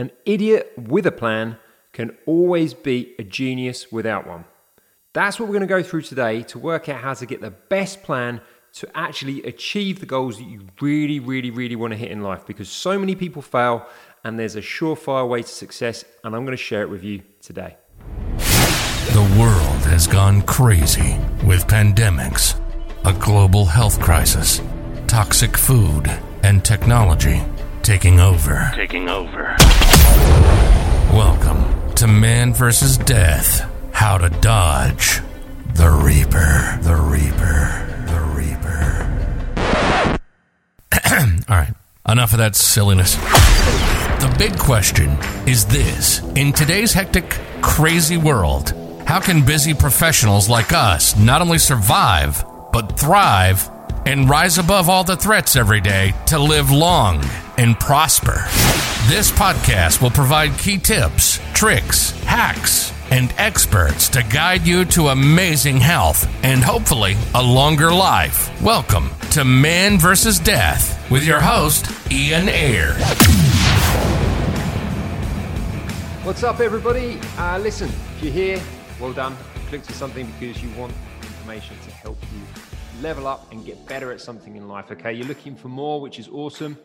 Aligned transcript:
An 0.00 0.10
idiot 0.24 0.72
with 0.78 1.04
a 1.04 1.12
plan 1.12 1.58
can 1.92 2.16
always 2.24 2.72
beat 2.72 3.16
a 3.18 3.22
genius 3.22 3.92
without 3.92 4.26
one. 4.26 4.46
That's 5.12 5.38
what 5.38 5.46
we're 5.46 5.58
going 5.58 5.68
to 5.68 5.74
go 5.74 5.82
through 5.82 6.00
today 6.00 6.40
to 6.44 6.58
work 6.58 6.88
out 6.88 7.02
how 7.02 7.12
to 7.12 7.26
get 7.26 7.42
the 7.42 7.50
best 7.50 8.02
plan 8.02 8.40
to 8.76 8.88
actually 8.94 9.42
achieve 9.42 10.00
the 10.00 10.06
goals 10.06 10.38
that 10.38 10.44
you 10.44 10.62
really, 10.80 11.20
really, 11.20 11.50
really 11.50 11.76
want 11.76 11.92
to 11.92 11.98
hit 11.98 12.10
in 12.10 12.22
life 12.22 12.46
because 12.46 12.70
so 12.70 12.98
many 12.98 13.14
people 13.14 13.42
fail 13.42 13.86
and 14.24 14.38
there's 14.38 14.56
a 14.56 14.62
surefire 14.62 15.28
way 15.28 15.42
to 15.42 15.48
success, 15.48 16.02
and 16.24 16.34
I'm 16.34 16.46
going 16.46 16.56
to 16.56 16.62
share 16.62 16.80
it 16.80 16.88
with 16.88 17.04
you 17.04 17.20
today. 17.42 17.76
The 18.38 19.36
world 19.38 19.84
has 19.84 20.06
gone 20.06 20.40
crazy 20.40 21.18
with 21.44 21.66
pandemics, 21.66 22.58
a 23.04 23.12
global 23.12 23.66
health 23.66 24.00
crisis, 24.00 24.62
toxic 25.06 25.58
food, 25.58 26.08
and 26.42 26.64
technology 26.64 27.42
taking 27.82 28.20
over. 28.20 28.70
Taking 28.74 29.08
over. 29.08 29.56
Welcome 31.12 31.92
to 31.94 32.06
Man 32.06 32.54
vs. 32.54 32.96
Death 32.96 33.68
How 33.92 34.16
to 34.16 34.30
Dodge 34.30 35.20
the 35.74 35.90
Reaper. 35.90 36.78
The 36.82 36.94
Reaper. 36.94 37.86
The 38.06 38.20
Reaper. 38.36 39.08
All 41.48 41.56
right, 41.56 41.74
enough 42.08 42.32
of 42.32 42.38
that 42.38 42.54
silliness. 42.54 43.16
The 43.16 44.34
big 44.38 44.56
question 44.58 45.16
is 45.48 45.66
this 45.66 46.20
In 46.36 46.52
today's 46.52 46.92
hectic, 46.92 47.38
crazy 47.60 48.16
world, 48.16 48.72
how 49.06 49.18
can 49.18 49.44
busy 49.44 49.74
professionals 49.74 50.48
like 50.48 50.72
us 50.72 51.16
not 51.16 51.42
only 51.42 51.58
survive, 51.58 52.44
but 52.72 52.98
thrive 52.98 53.68
and 54.06 54.28
rise 54.28 54.58
above 54.58 54.88
all 54.88 55.02
the 55.02 55.16
threats 55.16 55.56
every 55.56 55.80
day 55.80 56.14
to 56.26 56.38
live 56.38 56.70
long 56.70 57.24
and 57.58 57.80
prosper? 57.80 58.46
This 59.08 59.32
podcast 59.32 60.00
will 60.00 60.10
provide 60.10 60.56
key 60.56 60.78
tips, 60.78 61.40
tricks, 61.52 62.10
hacks, 62.22 62.92
and 63.10 63.34
experts 63.38 64.08
to 64.10 64.22
guide 64.22 64.64
you 64.64 64.84
to 64.84 65.08
amazing 65.08 65.78
health 65.78 66.28
and 66.44 66.62
hopefully 66.62 67.16
a 67.34 67.42
longer 67.42 67.92
life. 67.92 68.62
Welcome 68.62 69.10
to 69.32 69.44
Man 69.44 69.98
vs. 69.98 70.38
Death 70.38 71.10
with 71.10 71.24
your 71.24 71.40
host, 71.40 71.90
Ian 72.12 72.48
Ayre. 72.48 72.92
What's 76.22 76.44
up, 76.44 76.60
everybody? 76.60 77.18
Uh, 77.36 77.58
listen, 77.58 77.88
if 77.88 78.22
you're 78.22 78.32
here, 78.32 78.62
well 79.00 79.12
done. 79.12 79.36
Click 79.70 79.82
to 79.84 79.92
something 79.92 80.32
because 80.38 80.62
you 80.62 80.70
want 80.78 80.92
information 81.22 81.76
to 81.84 81.90
help 81.90 82.18
you 82.32 83.02
level 83.02 83.26
up 83.26 83.50
and 83.50 83.64
get 83.64 83.84
better 83.88 84.12
at 84.12 84.20
something 84.20 84.54
in 84.54 84.68
life. 84.68 84.92
Okay, 84.92 85.12
you're 85.12 85.26
looking 85.26 85.56
for 85.56 85.68
more, 85.68 86.00
which 86.00 86.20
is 86.20 86.28
awesome. 86.28 86.78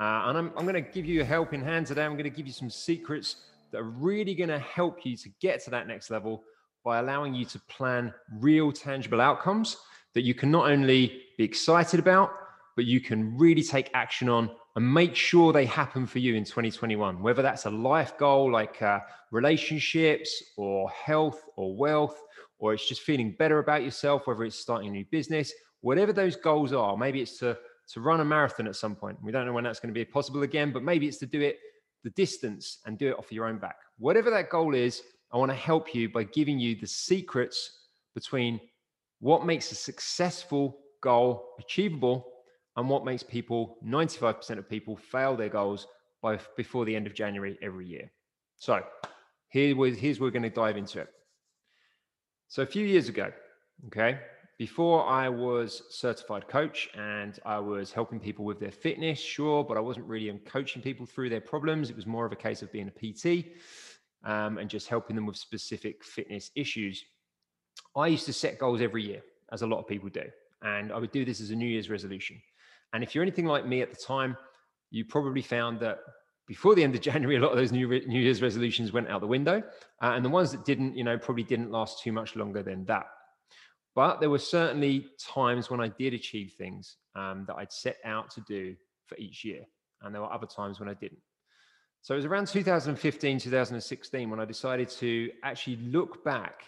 Uh, 0.00 0.22
and 0.28 0.38
I'm, 0.38 0.52
I'm 0.56 0.64
going 0.64 0.82
to 0.82 0.90
give 0.90 1.04
you 1.04 1.20
a 1.20 1.24
helping 1.24 1.62
hand 1.62 1.86
today. 1.86 2.04
I'm 2.04 2.12
going 2.12 2.24
to 2.24 2.30
give 2.30 2.46
you 2.46 2.54
some 2.54 2.70
secrets 2.70 3.36
that 3.70 3.78
are 3.78 3.84
really 3.84 4.34
going 4.34 4.48
to 4.48 4.58
help 4.58 5.04
you 5.04 5.14
to 5.18 5.28
get 5.42 5.62
to 5.64 5.70
that 5.70 5.86
next 5.86 6.10
level 6.10 6.42
by 6.82 7.00
allowing 7.00 7.34
you 7.34 7.44
to 7.44 7.58
plan 7.68 8.14
real, 8.38 8.72
tangible 8.72 9.20
outcomes 9.20 9.76
that 10.14 10.22
you 10.22 10.32
can 10.32 10.50
not 10.50 10.70
only 10.70 11.20
be 11.36 11.44
excited 11.44 12.00
about, 12.00 12.32
but 12.76 12.86
you 12.86 12.98
can 12.98 13.36
really 13.36 13.62
take 13.62 13.90
action 13.92 14.30
on 14.30 14.50
and 14.74 14.94
make 14.94 15.14
sure 15.14 15.52
they 15.52 15.66
happen 15.66 16.06
for 16.06 16.18
you 16.18 16.34
in 16.34 16.44
2021. 16.44 17.22
Whether 17.22 17.42
that's 17.42 17.66
a 17.66 17.70
life 17.70 18.16
goal 18.16 18.50
like 18.50 18.80
uh, 18.80 19.00
relationships 19.30 20.42
or 20.56 20.88
health 20.90 21.42
or 21.56 21.76
wealth, 21.76 22.18
or 22.58 22.72
it's 22.72 22.88
just 22.88 23.02
feeling 23.02 23.36
better 23.38 23.58
about 23.58 23.82
yourself, 23.82 24.26
whether 24.26 24.44
it's 24.44 24.56
starting 24.56 24.88
a 24.88 24.92
new 24.92 25.04
business, 25.10 25.52
whatever 25.82 26.14
those 26.14 26.36
goals 26.36 26.72
are, 26.72 26.96
maybe 26.96 27.20
it's 27.20 27.38
to 27.38 27.58
to 27.92 28.00
run 28.00 28.20
a 28.20 28.24
marathon 28.24 28.66
at 28.66 28.76
some 28.76 28.94
point. 28.94 29.18
We 29.22 29.32
don't 29.32 29.46
know 29.46 29.52
when 29.52 29.64
that's 29.64 29.80
going 29.80 29.92
to 29.92 29.98
be 29.98 30.04
possible 30.04 30.42
again, 30.42 30.72
but 30.72 30.82
maybe 30.82 31.06
it's 31.06 31.18
to 31.18 31.26
do 31.26 31.40
it 31.40 31.58
the 32.02 32.10
distance 32.10 32.78
and 32.86 32.96
do 32.96 33.08
it 33.08 33.18
off 33.18 33.30
your 33.30 33.46
own 33.46 33.58
back. 33.58 33.76
Whatever 33.98 34.30
that 34.30 34.48
goal 34.48 34.74
is, 34.74 35.02
I 35.32 35.36
want 35.36 35.50
to 35.50 35.56
help 35.56 35.94
you 35.94 36.08
by 36.08 36.24
giving 36.24 36.58
you 36.58 36.74
the 36.74 36.86
secrets 36.86 37.78
between 38.14 38.60
what 39.20 39.44
makes 39.44 39.70
a 39.70 39.74
successful 39.74 40.78
goal 41.02 41.54
achievable 41.58 42.26
and 42.76 42.88
what 42.88 43.04
makes 43.04 43.22
people 43.22 43.78
95% 43.84 44.58
of 44.58 44.68
people 44.68 44.96
fail 44.96 45.36
their 45.36 45.48
goals 45.48 45.86
by 46.22 46.38
before 46.56 46.84
the 46.84 46.96
end 46.96 47.06
of 47.06 47.14
January 47.14 47.58
every 47.60 47.86
year. 47.86 48.10
So, 48.56 48.82
here 49.48 49.76
was 49.76 49.98
here's 49.98 50.20
where 50.20 50.28
we're 50.28 50.32
going 50.32 50.42
to 50.44 50.50
dive 50.50 50.76
into 50.76 51.00
it. 51.00 51.08
So 52.48 52.62
a 52.62 52.66
few 52.66 52.84
years 52.84 53.08
ago, 53.08 53.30
okay, 53.86 54.18
before 54.60 55.06
I 55.06 55.26
was 55.26 55.84
certified 55.88 56.46
coach 56.46 56.90
and 56.94 57.40
I 57.46 57.58
was 57.58 57.92
helping 57.92 58.20
people 58.20 58.44
with 58.44 58.60
their 58.60 58.70
fitness, 58.70 59.18
sure, 59.18 59.64
but 59.64 59.78
I 59.78 59.80
wasn't 59.80 60.04
really 60.04 60.30
coaching 60.44 60.82
people 60.82 61.06
through 61.06 61.30
their 61.30 61.40
problems. 61.40 61.88
It 61.88 61.96
was 61.96 62.06
more 62.06 62.26
of 62.26 62.32
a 62.32 62.36
case 62.36 62.60
of 62.60 62.70
being 62.70 62.90
a 62.90 62.90
PT 62.90 63.46
um, 64.22 64.58
and 64.58 64.68
just 64.68 64.86
helping 64.86 65.16
them 65.16 65.24
with 65.24 65.38
specific 65.38 66.04
fitness 66.04 66.50
issues. 66.54 67.02
I 67.96 68.08
used 68.08 68.26
to 68.26 68.34
set 68.34 68.58
goals 68.58 68.82
every 68.82 69.02
year, 69.02 69.22
as 69.50 69.62
a 69.62 69.66
lot 69.66 69.78
of 69.78 69.88
people 69.88 70.10
do, 70.10 70.24
and 70.60 70.92
I 70.92 70.98
would 70.98 71.10
do 71.10 71.24
this 71.24 71.40
as 71.40 71.48
a 71.48 71.56
New 71.56 71.66
Year's 71.66 71.88
resolution. 71.88 72.38
And 72.92 73.02
if 73.02 73.14
you're 73.14 73.22
anything 73.22 73.46
like 73.46 73.66
me 73.66 73.80
at 73.80 73.88
the 73.88 73.96
time, 73.96 74.36
you 74.90 75.06
probably 75.06 75.40
found 75.40 75.80
that 75.80 76.00
before 76.46 76.74
the 76.74 76.84
end 76.84 76.94
of 76.94 77.00
January, 77.10 77.38
a 77.38 77.40
lot 77.40 77.52
of 77.52 77.56
those 77.56 77.72
New, 77.72 77.90
Year's 77.90 78.42
resolutions 78.42 78.92
went 78.92 79.08
out 79.08 79.22
the 79.22 79.26
window, 79.26 79.62
uh, 80.02 80.12
and 80.14 80.22
the 80.22 80.28
ones 80.28 80.52
that 80.52 80.66
didn't, 80.66 80.98
you 80.98 81.04
know, 81.04 81.16
probably 81.16 81.44
didn't 81.44 81.70
last 81.70 82.02
too 82.02 82.12
much 82.12 82.36
longer 82.36 82.62
than 82.62 82.84
that. 82.84 83.06
But 83.94 84.20
there 84.20 84.30
were 84.30 84.38
certainly 84.38 85.06
times 85.18 85.70
when 85.70 85.80
I 85.80 85.88
did 85.88 86.14
achieve 86.14 86.54
things 86.56 86.96
um, 87.14 87.44
that 87.46 87.56
I'd 87.56 87.72
set 87.72 87.96
out 88.04 88.30
to 88.30 88.40
do 88.42 88.76
for 89.06 89.16
each 89.18 89.44
year. 89.44 89.64
And 90.02 90.14
there 90.14 90.22
were 90.22 90.32
other 90.32 90.46
times 90.46 90.78
when 90.78 90.88
I 90.88 90.94
didn't. 90.94 91.20
So 92.02 92.14
it 92.14 92.16
was 92.16 92.24
around 92.24 92.46
2015, 92.46 93.38
2016 93.38 94.30
when 94.30 94.40
I 94.40 94.44
decided 94.44 94.88
to 94.90 95.30
actually 95.42 95.76
look 95.76 96.24
back 96.24 96.62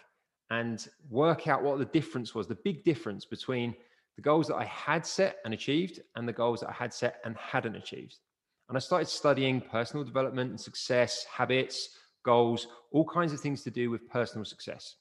and 0.51 0.87
work 1.09 1.49
out 1.49 1.63
what 1.63 1.79
the 1.79 1.87
difference 1.87 2.35
was, 2.35 2.47
the 2.47 2.57
big 2.57 2.85
difference 2.85 3.25
between 3.25 3.75
the 4.17 4.23
goals 4.23 4.49
that 4.49 4.57
I 4.57 4.65
had 4.65 5.07
set 5.07 5.39
and 5.45 5.55
achieved 5.55 6.01
and 6.17 6.29
the 6.29 6.33
goals 6.33 6.61
that 6.61 6.69
I 6.69 6.73
had 6.73 6.93
set 6.93 7.21
and 7.25 7.35
hadn't 7.37 7.77
achieved. 7.77 8.19
And 8.69 8.77
I 8.77 8.81
started 8.81 9.09
studying 9.09 9.61
personal 9.61 10.05
development 10.05 10.51
and 10.51 10.61
success, 10.61 11.25
habits, 11.25 11.97
goals, 12.25 12.67
all 12.91 13.07
kinds 13.07 13.33
of 13.33 13.41
things 13.41 13.63
to 13.63 13.71
do 13.71 13.91
with 13.91 14.09
personal 14.11 14.45
success. 14.45 14.97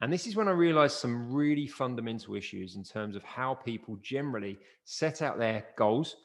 And 0.00 0.12
this 0.12 0.26
is 0.26 0.34
when 0.34 0.48
I 0.48 0.52
realized 0.52 0.96
some 0.96 1.32
really 1.32 1.66
fundamental 1.66 2.34
issues 2.34 2.76
in 2.76 2.84
terms 2.84 3.16
of 3.16 3.22
how 3.22 3.54
people 3.54 3.98
generally 4.02 4.58
set 4.84 5.20
out 5.20 5.38
their 5.38 5.66
goals 5.76 6.16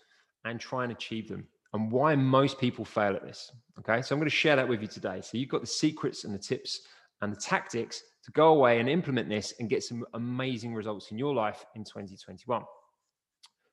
and 0.46 0.60
try 0.60 0.84
and 0.84 0.92
achieve 0.92 1.28
them 1.28 1.46
and 1.74 1.92
why 1.92 2.16
most 2.16 2.58
people 2.58 2.86
fail 2.86 3.16
at 3.16 3.24
this. 3.24 3.52
Okay. 3.80 4.02
So 4.02 4.16
I'm 4.16 4.20
going 4.20 4.30
to 4.30 4.36
share 4.36 4.56
that 4.56 4.68
with 4.68 4.82
you 4.82 4.88
today. 4.88 5.20
So 5.22 5.38
you've 5.38 5.50
got 5.50 5.62
the 5.62 5.68
secrets 5.68 6.24
and 6.24 6.34
the 6.34 6.40
tips 6.40 6.82
and 7.22 7.32
the 7.32 7.40
tactics 7.40 8.02
to 8.24 8.32
go 8.32 8.48
away 8.48 8.80
and 8.80 8.88
implement 8.88 9.28
this 9.28 9.54
and 9.60 9.70
get 9.70 9.84
some 9.84 10.06
amazing 10.14 10.74
results 10.74 11.12
in 11.12 11.18
your 11.18 11.34
life 11.34 11.66
in 11.76 11.84
2021. 11.84 12.64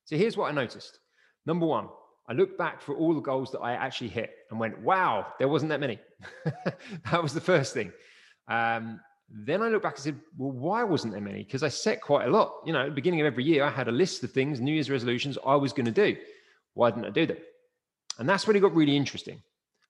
So 0.04 0.16
here's 0.16 0.36
what 0.36 0.50
I 0.50 0.52
noticed. 0.52 0.98
Number 1.46 1.64
one, 1.64 1.88
I 2.28 2.32
looked 2.32 2.58
back 2.58 2.80
for 2.80 2.96
all 2.96 3.14
the 3.14 3.20
goals 3.20 3.50
that 3.52 3.60
I 3.60 3.72
actually 3.72 4.10
hit 4.10 4.30
and 4.50 4.58
went, 4.58 4.78
wow, 4.80 5.26
there 5.38 5.48
wasn't 5.48 5.70
that 5.70 5.80
many. 5.80 5.98
that 7.10 7.22
was 7.22 7.34
the 7.34 7.41
first 7.41 7.72
thing. 7.72 7.92
Um, 8.48 9.00
then 9.34 9.62
I 9.62 9.69
look 9.69 9.82
back 9.82 9.94
and 9.94 10.04
said, 10.04 10.20
well, 10.37 10.50
why 10.50 10.84
wasn't 10.84 11.15
there 11.15 11.22
many? 11.22 11.43
Because 11.43 11.62
I 11.62 11.69
set 11.69 12.03
quite 12.03 12.26
a 12.26 12.31
lot. 12.31 12.53
You 12.66 12.72
know, 12.72 12.91
beginning 12.91 13.20
of 13.20 13.26
every 13.26 13.44
year, 13.44 13.65
I 13.65 13.70
had 13.70 13.88
a 13.88 13.93
list 13.93 14.22
of 14.22 14.31
things, 14.31 14.60
New 14.60 14.75
Year's 14.75 14.91
resolutions 14.91 15.38
I 15.47 15.56
was 15.56 15.72
going 15.72 15.87
to 15.87 15.93
do. 15.93 16.16
Why 16.75 16.91
didn't 16.91 17.06
I 17.06 17.10
do 17.10 17.26
them? 17.26 17.38
And 18.19 18.28
that's 18.28 18.47
when 18.47 18.56
it 18.56 18.60
got 18.60 18.75
really 18.75 18.97
interesting. 18.97 19.41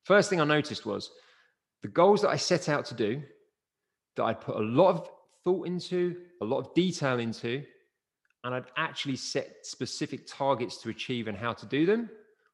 First 0.05 0.31
thing 0.31 0.41
I 0.41 0.45
noticed 0.45 0.87
was 0.87 1.11
the 1.83 1.89
goals 1.89 2.23
that 2.23 2.31
I 2.31 2.37
set 2.37 2.69
out 2.69 2.85
to 2.87 2.95
do, 2.95 3.21
that 4.17 4.25
I'd 4.25 4.41
put 4.41 4.57
a 4.57 4.61
lot 4.61 4.91
of 4.91 5.09
thought 5.43 5.67
into, 5.67 6.17
a 6.41 6.45
lot 6.45 6.59
of 6.59 6.75
detail 6.75 7.19
into, 7.19 7.65
and 8.45 8.55
I'd 8.55 8.71
actually 8.77 9.17
set 9.17 9.57
specific 9.63 10.27
targets 10.27 10.79
to 10.83 10.91
achieve 10.91 11.27
and 11.27 11.37
how 11.37 11.53
to 11.53 11.67
do 11.67 11.85
them, 11.85 12.09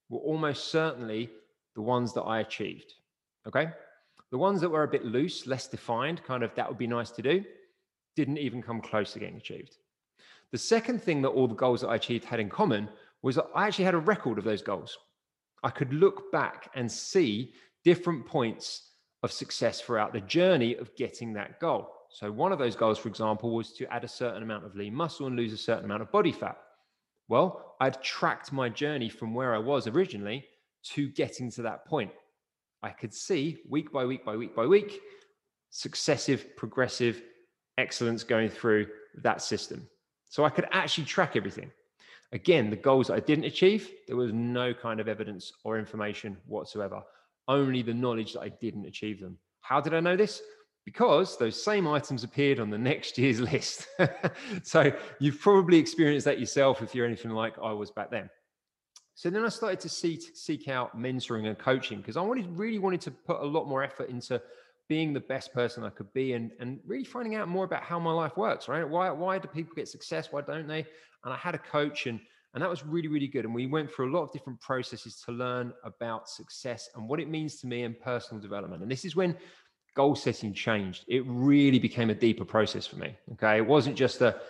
were 0.08 0.20
almost 0.20 0.70
certainly 0.70 1.28
the 1.74 1.82
ones 1.82 2.14
that 2.14 2.22
I 2.22 2.40
achieved. 2.40 2.94
Okay. 3.46 3.68
The 4.30 4.38
ones 4.38 4.60
that 4.60 4.70
were 4.70 4.82
a 4.82 4.88
bit 4.88 5.04
loose, 5.04 5.46
less 5.46 5.68
defined, 5.68 6.22
kind 6.24 6.42
of 6.42 6.54
that 6.54 6.68
would 6.68 6.78
be 6.78 6.86
nice 6.86 7.10
to 7.12 7.22
do, 7.22 7.44
didn't 8.14 8.38
even 8.38 8.62
come 8.62 8.80
close 8.80 9.12
to 9.12 9.18
getting 9.18 9.36
achieved. 9.36 9.76
The 10.52 10.58
second 10.58 11.02
thing 11.02 11.22
that 11.22 11.28
all 11.28 11.48
the 11.48 11.54
goals 11.54 11.80
that 11.80 11.88
I 11.88 11.96
achieved 11.96 12.24
had 12.24 12.40
in 12.40 12.48
common 12.48 12.88
was 13.22 13.36
that 13.36 13.48
I 13.54 13.66
actually 13.66 13.84
had 13.84 13.94
a 13.94 13.98
record 13.98 14.38
of 14.38 14.44
those 14.44 14.62
goals. 14.62 14.96
I 15.62 15.70
could 15.70 15.92
look 15.92 16.30
back 16.30 16.70
and 16.74 16.90
see 16.90 17.54
different 17.84 18.26
points 18.26 18.90
of 19.22 19.32
success 19.32 19.80
throughout 19.80 20.12
the 20.12 20.20
journey 20.20 20.76
of 20.76 20.94
getting 20.96 21.32
that 21.34 21.58
goal. 21.60 21.90
So, 22.10 22.30
one 22.30 22.52
of 22.52 22.58
those 22.58 22.76
goals, 22.76 22.98
for 22.98 23.08
example, 23.08 23.54
was 23.54 23.72
to 23.74 23.92
add 23.92 24.04
a 24.04 24.08
certain 24.08 24.42
amount 24.42 24.64
of 24.64 24.74
lean 24.74 24.94
muscle 24.94 25.26
and 25.26 25.36
lose 25.36 25.52
a 25.52 25.58
certain 25.58 25.84
amount 25.84 26.02
of 26.02 26.10
body 26.10 26.32
fat. 26.32 26.56
Well, 27.28 27.76
I'd 27.80 28.02
tracked 28.02 28.52
my 28.52 28.68
journey 28.68 29.10
from 29.10 29.34
where 29.34 29.54
I 29.54 29.58
was 29.58 29.86
originally 29.86 30.46
to 30.94 31.08
getting 31.08 31.50
to 31.52 31.62
that 31.62 31.84
point. 31.84 32.10
I 32.82 32.90
could 32.90 33.12
see 33.12 33.58
week 33.68 33.92
by 33.92 34.04
week 34.04 34.24
by 34.24 34.36
week 34.36 34.54
by 34.54 34.66
week 34.66 35.00
successive 35.70 36.56
progressive 36.56 37.22
excellence 37.76 38.24
going 38.24 38.48
through 38.48 38.86
that 39.22 39.42
system. 39.42 39.86
So 40.28 40.44
I 40.44 40.50
could 40.50 40.66
actually 40.72 41.04
track 41.04 41.36
everything. 41.36 41.70
Again, 42.32 42.68
the 42.68 42.76
goals 42.76 43.10
I 43.10 43.20
didn't 43.20 43.44
achieve, 43.44 43.90
there 44.06 44.16
was 44.16 44.32
no 44.32 44.74
kind 44.74 45.00
of 45.00 45.08
evidence 45.08 45.52
or 45.64 45.78
information 45.78 46.36
whatsoever. 46.46 47.02
only 47.50 47.80
the 47.80 47.94
knowledge 47.94 48.34
that 48.34 48.40
I 48.40 48.50
didn't 48.50 48.84
achieve 48.84 49.20
them. 49.20 49.38
How 49.62 49.80
did 49.80 49.94
I 49.94 50.00
know 50.00 50.16
this? 50.16 50.42
Because 50.84 51.38
those 51.38 51.62
same 51.62 51.88
items 51.88 52.24
appeared 52.24 52.60
on 52.60 52.68
the 52.68 52.76
next 52.90 53.16
year's 53.16 53.40
list. 53.40 53.86
so 54.62 54.92
you've 55.18 55.40
probably 55.40 55.78
experienced 55.78 56.26
that 56.26 56.38
yourself 56.38 56.82
if 56.82 56.94
you're 56.94 57.06
anything 57.06 57.30
like 57.30 57.54
I 57.58 57.72
was 57.72 57.90
back 57.90 58.10
then. 58.10 58.28
So 59.18 59.30
then 59.30 59.44
I 59.44 59.48
started 59.48 59.80
to 59.80 59.88
seek, 59.88 60.36
seek 60.36 60.68
out 60.68 60.96
mentoring 60.96 61.48
and 61.48 61.58
coaching 61.58 61.98
because 61.98 62.16
I 62.16 62.20
wanted 62.20 62.46
really 62.56 62.78
wanted 62.78 63.00
to 63.00 63.10
put 63.10 63.40
a 63.40 63.44
lot 63.44 63.66
more 63.66 63.82
effort 63.82 64.10
into 64.10 64.40
being 64.88 65.12
the 65.12 65.18
best 65.18 65.52
person 65.52 65.82
I 65.82 65.90
could 65.90 66.12
be 66.12 66.34
and, 66.34 66.52
and 66.60 66.78
really 66.86 67.02
finding 67.02 67.34
out 67.34 67.48
more 67.48 67.64
about 67.64 67.82
how 67.82 67.98
my 67.98 68.12
life 68.12 68.36
works, 68.36 68.68
right? 68.68 68.88
Why, 68.88 69.10
why 69.10 69.38
do 69.38 69.48
people 69.48 69.74
get 69.74 69.88
success? 69.88 70.28
Why 70.30 70.42
don't 70.42 70.68
they? 70.68 70.86
And 71.24 71.34
I 71.34 71.36
had 71.36 71.56
a 71.56 71.58
coach 71.58 72.06
and, 72.06 72.20
and 72.54 72.62
that 72.62 72.70
was 72.70 72.86
really, 72.86 73.08
really 73.08 73.26
good. 73.26 73.44
And 73.44 73.52
we 73.52 73.66
went 73.66 73.90
through 73.90 74.08
a 74.08 74.14
lot 74.16 74.22
of 74.22 74.32
different 74.32 74.60
processes 74.60 75.20
to 75.26 75.32
learn 75.32 75.72
about 75.82 76.28
success 76.28 76.88
and 76.94 77.08
what 77.08 77.18
it 77.18 77.28
means 77.28 77.56
to 77.56 77.66
me 77.66 77.82
and 77.82 77.98
personal 77.98 78.40
development. 78.40 78.82
And 78.82 78.90
this 78.90 79.04
is 79.04 79.16
when 79.16 79.36
goal 79.96 80.14
setting 80.14 80.54
changed. 80.54 81.06
It 81.08 81.24
really 81.26 81.80
became 81.80 82.10
a 82.10 82.14
deeper 82.14 82.44
process 82.44 82.86
for 82.86 82.94
me. 82.94 83.16
Okay. 83.32 83.56
It 83.56 83.66
wasn't 83.66 83.96
just 83.96 84.20
a, 84.20 84.40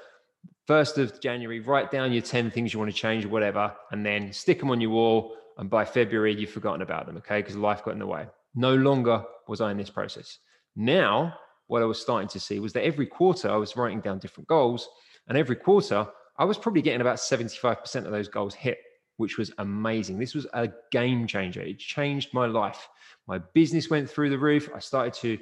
first 0.69 0.99
of 0.99 1.19
January, 1.19 1.61
write 1.61 1.91
down 1.91 2.12
your 2.12 2.20
10 2.20 2.50
things 2.50 2.75
you 2.75 2.79
want 2.79 2.91
to 2.91 2.97
change 2.97 3.25
whatever, 3.25 3.73
and 3.91 4.05
then 4.05 4.31
stick 4.35 4.61
them 4.61 4.70
on 4.70 4.82
your 4.82 4.91
wall. 4.91 5.35
And 5.56 5.70
by 5.70 5.87
February, 5.87 6.38
you've 6.38 6.50
forgotten 6.50 6.82
about 6.82 7.06
them, 7.06 7.17
okay? 7.17 7.41
Because 7.41 7.56
life 7.56 7.82
got 7.82 7.93
in 7.93 7.99
the 7.99 8.06
way. 8.06 8.26
No 8.55 8.75
longer 8.75 9.25
was 9.49 9.62
I 9.62 9.70
in 9.70 9.79
this 9.79 9.88
process. 9.88 10.38
Now, 10.76 11.35
what 11.69 11.81
I 11.81 11.87
was 11.87 11.99
starting 11.99 12.29
to 12.29 12.38
see 12.38 12.61
was 12.61 12.75
that 12.75 12.85
every 12.85 13.06
quarter 13.06 13.50
I 13.50 13.56
was 13.56 13.79
writing 13.79 14.00
down 14.00 14.19
different 14.19 14.47
goals, 14.47 14.87
and 15.26 15.38
every 15.38 15.56
quarter 15.56 16.06
I 16.38 16.44
was 16.44 16.59
probably 16.59 16.82
getting 16.82 17.00
about 17.00 17.17
75% 17.17 18.05
of 18.05 18.12
those 18.12 18.29
goals 18.29 18.55
hit, 18.55 18.79
which 19.17 19.38
was 19.38 19.50
amazing. 19.56 20.19
This 20.19 20.35
was 20.35 20.47
a 20.53 20.69
game 20.93 21.26
changer. 21.26 21.62
It 21.62 21.79
changed 21.79 22.35
my 22.35 22.44
life. 22.47 22.87
My 23.26 23.38
business 23.55 23.88
went 23.88 24.09
through 24.09 24.29
the 24.29 24.38
roof. 24.38 24.69
I 24.75 24.81
started 24.81 25.14
to 25.14 25.38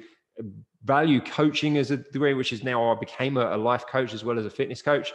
value 0.83 1.21
coaching 1.21 1.77
as 1.77 1.91
a 1.91 1.97
degree, 1.97 2.33
which 2.33 2.53
is 2.53 2.63
now 2.63 2.91
I 2.91 2.99
became 2.99 3.37
a, 3.37 3.55
a 3.55 3.57
life 3.57 3.85
coach 3.87 4.13
as 4.13 4.23
well 4.23 4.39
as 4.39 4.45
a 4.45 4.49
fitness 4.49 4.81
coach. 4.81 5.11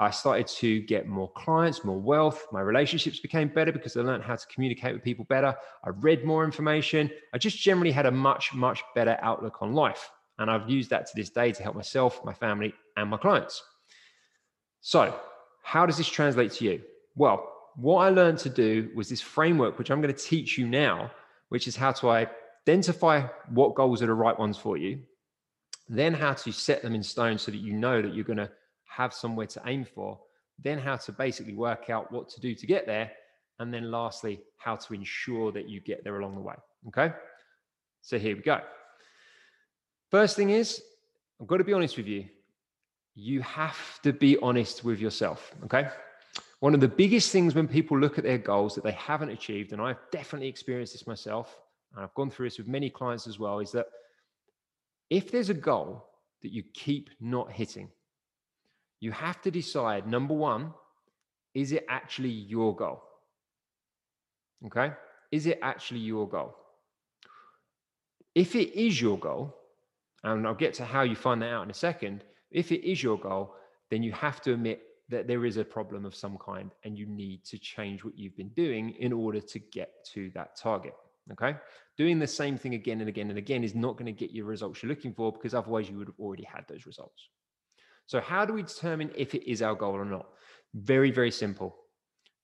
I 0.00 0.10
started 0.10 0.48
to 0.58 0.80
get 0.82 1.06
more 1.06 1.30
clients, 1.32 1.84
more 1.84 1.98
wealth. 1.98 2.46
My 2.50 2.60
relationships 2.60 3.20
became 3.20 3.48
better 3.48 3.70
because 3.70 3.96
I 3.96 4.00
learned 4.00 4.24
how 4.24 4.34
to 4.34 4.46
communicate 4.52 4.92
with 4.92 5.04
people 5.04 5.24
better. 5.28 5.54
I 5.84 5.90
read 5.90 6.24
more 6.24 6.44
information. 6.44 7.10
I 7.32 7.38
just 7.38 7.58
generally 7.58 7.92
had 7.92 8.06
a 8.06 8.10
much, 8.10 8.52
much 8.54 8.82
better 8.94 9.16
outlook 9.22 9.62
on 9.62 9.72
life. 9.72 10.10
And 10.38 10.50
I've 10.50 10.68
used 10.68 10.90
that 10.90 11.06
to 11.06 11.12
this 11.14 11.30
day 11.30 11.52
to 11.52 11.62
help 11.62 11.76
myself, 11.76 12.24
my 12.24 12.32
family, 12.32 12.74
and 12.96 13.08
my 13.08 13.18
clients. 13.18 13.62
So, 14.80 15.16
how 15.62 15.86
does 15.86 15.96
this 15.96 16.08
translate 16.08 16.50
to 16.52 16.64
you? 16.64 16.82
Well, 17.14 17.48
what 17.76 17.98
I 18.02 18.10
learned 18.10 18.38
to 18.38 18.50
do 18.50 18.90
was 18.96 19.08
this 19.08 19.20
framework, 19.20 19.78
which 19.78 19.90
I'm 19.90 20.00
going 20.00 20.12
to 20.12 20.20
teach 20.20 20.58
you 20.58 20.66
now, 20.66 21.10
which 21.50 21.68
is 21.68 21.76
how 21.76 21.92
to 21.92 22.08
identify 22.66 23.26
what 23.50 23.74
goals 23.74 24.02
are 24.02 24.06
the 24.06 24.14
right 24.14 24.38
ones 24.38 24.56
for 24.56 24.76
you, 24.76 25.00
then 25.88 26.14
how 26.14 26.32
to 26.32 26.50
set 26.50 26.82
them 26.82 26.94
in 26.94 27.02
stone 27.02 27.36
so 27.36 27.50
that 27.50 27.58
you 27.58 27.74
know 27.74 28.00
that 28.00 28.14
you're 28.14 28.24
going 28.24 28.38
to 28.38 28.50
have 28.84 29.12
somewhere 29.12 29.46
to 29.46 29.62
aim 29.66 29.84
for, 29.84 30.18
then 30.62 30.78
how 30.78 30.96
to 30.96 31.12
basically 31.12 31.54
work 31.54 31.90
out 31.90 32.10
what 32.10 32.28
to 32.30 32.40
do 32.40 32.54
to 32.54 32.66
get 32.66 32.86
there, 32.86 33.10
and 33.58 33.72
then 33.72 33.90
lastly, 33.90 34.40
how 34.56 34.76
to 34.76 34.94
ensure 34.94 35.52
that 35.52 35.68
you 35.68 35.80
get 35.80 36.02
there 36.04 36.18
along 36.18 36.34
the 36.34 36.40
way. 36.40 36.54
Okay. 36.88 37.12
So 38.02 38.18
here 38.18 38.34
we 38.34 38.42
go. 38.42 38.60
First 40.10 40.36
thing 40.36 40.50
is, 40.50 40.82
I've 41.40 41.46
got 41.46 41.58
to 41.58 41.64
be 41.64 41.72
honest 41.72 41.96
with 41.96 42.06
you. 42.06 42.26
You 43.14 43.42
have 43.42 44.00
to 44.02 44.12
be 44.12 44.38
honest 44.38 44.84
with 44.84 45.00
yourself. 45.00 45.52
Okay. 45.64 45.88
One 46.60 46.74
of 46.74 46.80
the 46.80 46.88
biggest 46.88 47.30
things 47.30 47.54
when 47.54 47.68
people 47.68 47.98
look 47.98 48.16
at 48.16 48.24
their 48.24 48.38
goals 48.38 48.74
that 48.74 48.84
they 48.84 48.92
haven't 48.92 49.30
achieved, 49.30 49.72
and 49.72 49.82
I've 49.82 50.00
definitely 50.10 50.48
experienced 50.48 50.94
this 50.94 51.06
myself, 51.06 51.58
and 51.94 52.04
I've 52.04 52.14
gone 52.14 52.30
through 52.30 52.46
this 52.46 52.58
with 52.58 52.68
many 52.68 52.90
clients 52.90 53.26
as 53.26 53.38
well, 53.38 53.60
is 53.60 53.72
that 53.72 53.86
if 55.10 55.30
there's 55.30 55.50
a 55.50 55.54
goal 55.54 56.06
that 56.42 56.52
you 56.52 56.62
keep 56.74 57.10
not 57.20 57.52
hitting, 57.52 57.88
you 59.00 59.12
have 59.12 59.40
to 59.42 59.50
decide 59.50 60.06
number 60.06 60.34
one, 60.34 60.72
is 61.54 61.72
it 61.72 61.84
actually 61.88 62.30
your 62.30 62.74
goal? 62.74 63.02
Okay. 64.66 64.92
Is 65.30 65.46
it 65.46 65.58
actually 65.62 66.00
your 66.00 66.28
goal? 66.28 66.56
If 68.34 68.56
it 68.56 68.78
is 68.78 69.00
your 69.00 69.18
goal, 69.18 69.54
and 70.24 70.46
I'll 70.46 70.54
get 70.54 70.74
to 70.74 70.84
how 70.84 71.02
you 71.02 71.14
find 71.14 71.42
that 71.42 71.52
out 71.52 71.64
in 71.64 71.70
a 71.70 71.74
second, 71.74 72.24
if 72.50 72.72
it 72.72 72.88
is 72.88 73.02
your 73.02 73.18
goal, 73.18 73.54
then 73.90 74.02
you 74.02 74.12
have 74.12 74.40
to 74.42 74.54
admit 74.54 74.82
that 75.10 75.26
there 75.28 75.44
is 75.44 75.58
a 75.58 75.64
problem 75.64 76.04
of 76.04 76.14
some 76.14 76.38
kind 76.38 76.70
and 76.84 76.98
you 76.98 77.06
need 77.06 77.44
to 77.44 77.58
change 77.58 78.04
what 78.04 78.18
you've 78.18 78.36
been 78.36 78.48
doing 78.50 78.90
in 78.98 79.12
order 79.12 79.40
to 79.40 79.58
get 79.58 79.90
to 80.12 80.30
that 80.34 80.56
target. 80.56 80.94
Okay. 81.32 81.56
Doing 81.96 82.18
the 82.18 82.26
same 82.26 82.58
thing 82.58 82.74
again 82.74 83.00
and 83.00 83.08
again 83.08 83.28
and 83.30 83.38
again 83.38 83.62
is 83.62 83.74
not 83.74 83.96
going 83.96 84.06
to 84.06 84.12
get 84.12 84.30
you 84.30 84.42
the 84.42 84.48
results 84.48 84.82
you're 84.82 84.90
looking 84.90 85.14
for 85.14 85.32
because 85.32 85.54
otherwise 85.54 85.88
you 85.88 85.96
would 85.98 86.08
have 86.08 86.18
already 86.18 86.42
had 86.44 86.66
those 86.68 86.86
results. 86.86 87.28
So, 88.06 88.20
how 88.20 88.44
do 88.44 88.52
we 88.52 88.62
determine 88.62 89.10
if 89.16 89.34
it 89.34 89.48
is 89.48 89.62
our 89.62 89.74
goal 89.74 89.92
or 89.92 90.04
not? 90.04 90.26
Very, 90.74 91.10
very 91.10 91.30
simple. 91.30 91.76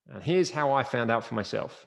And 0.08 0.22
here's 0.22 0.50
how 0.50 0.72
I 0.72 0.82
found 0.82 1.10
out 1.10 1.24
for 1.24 1.34
myself 1.34 1.86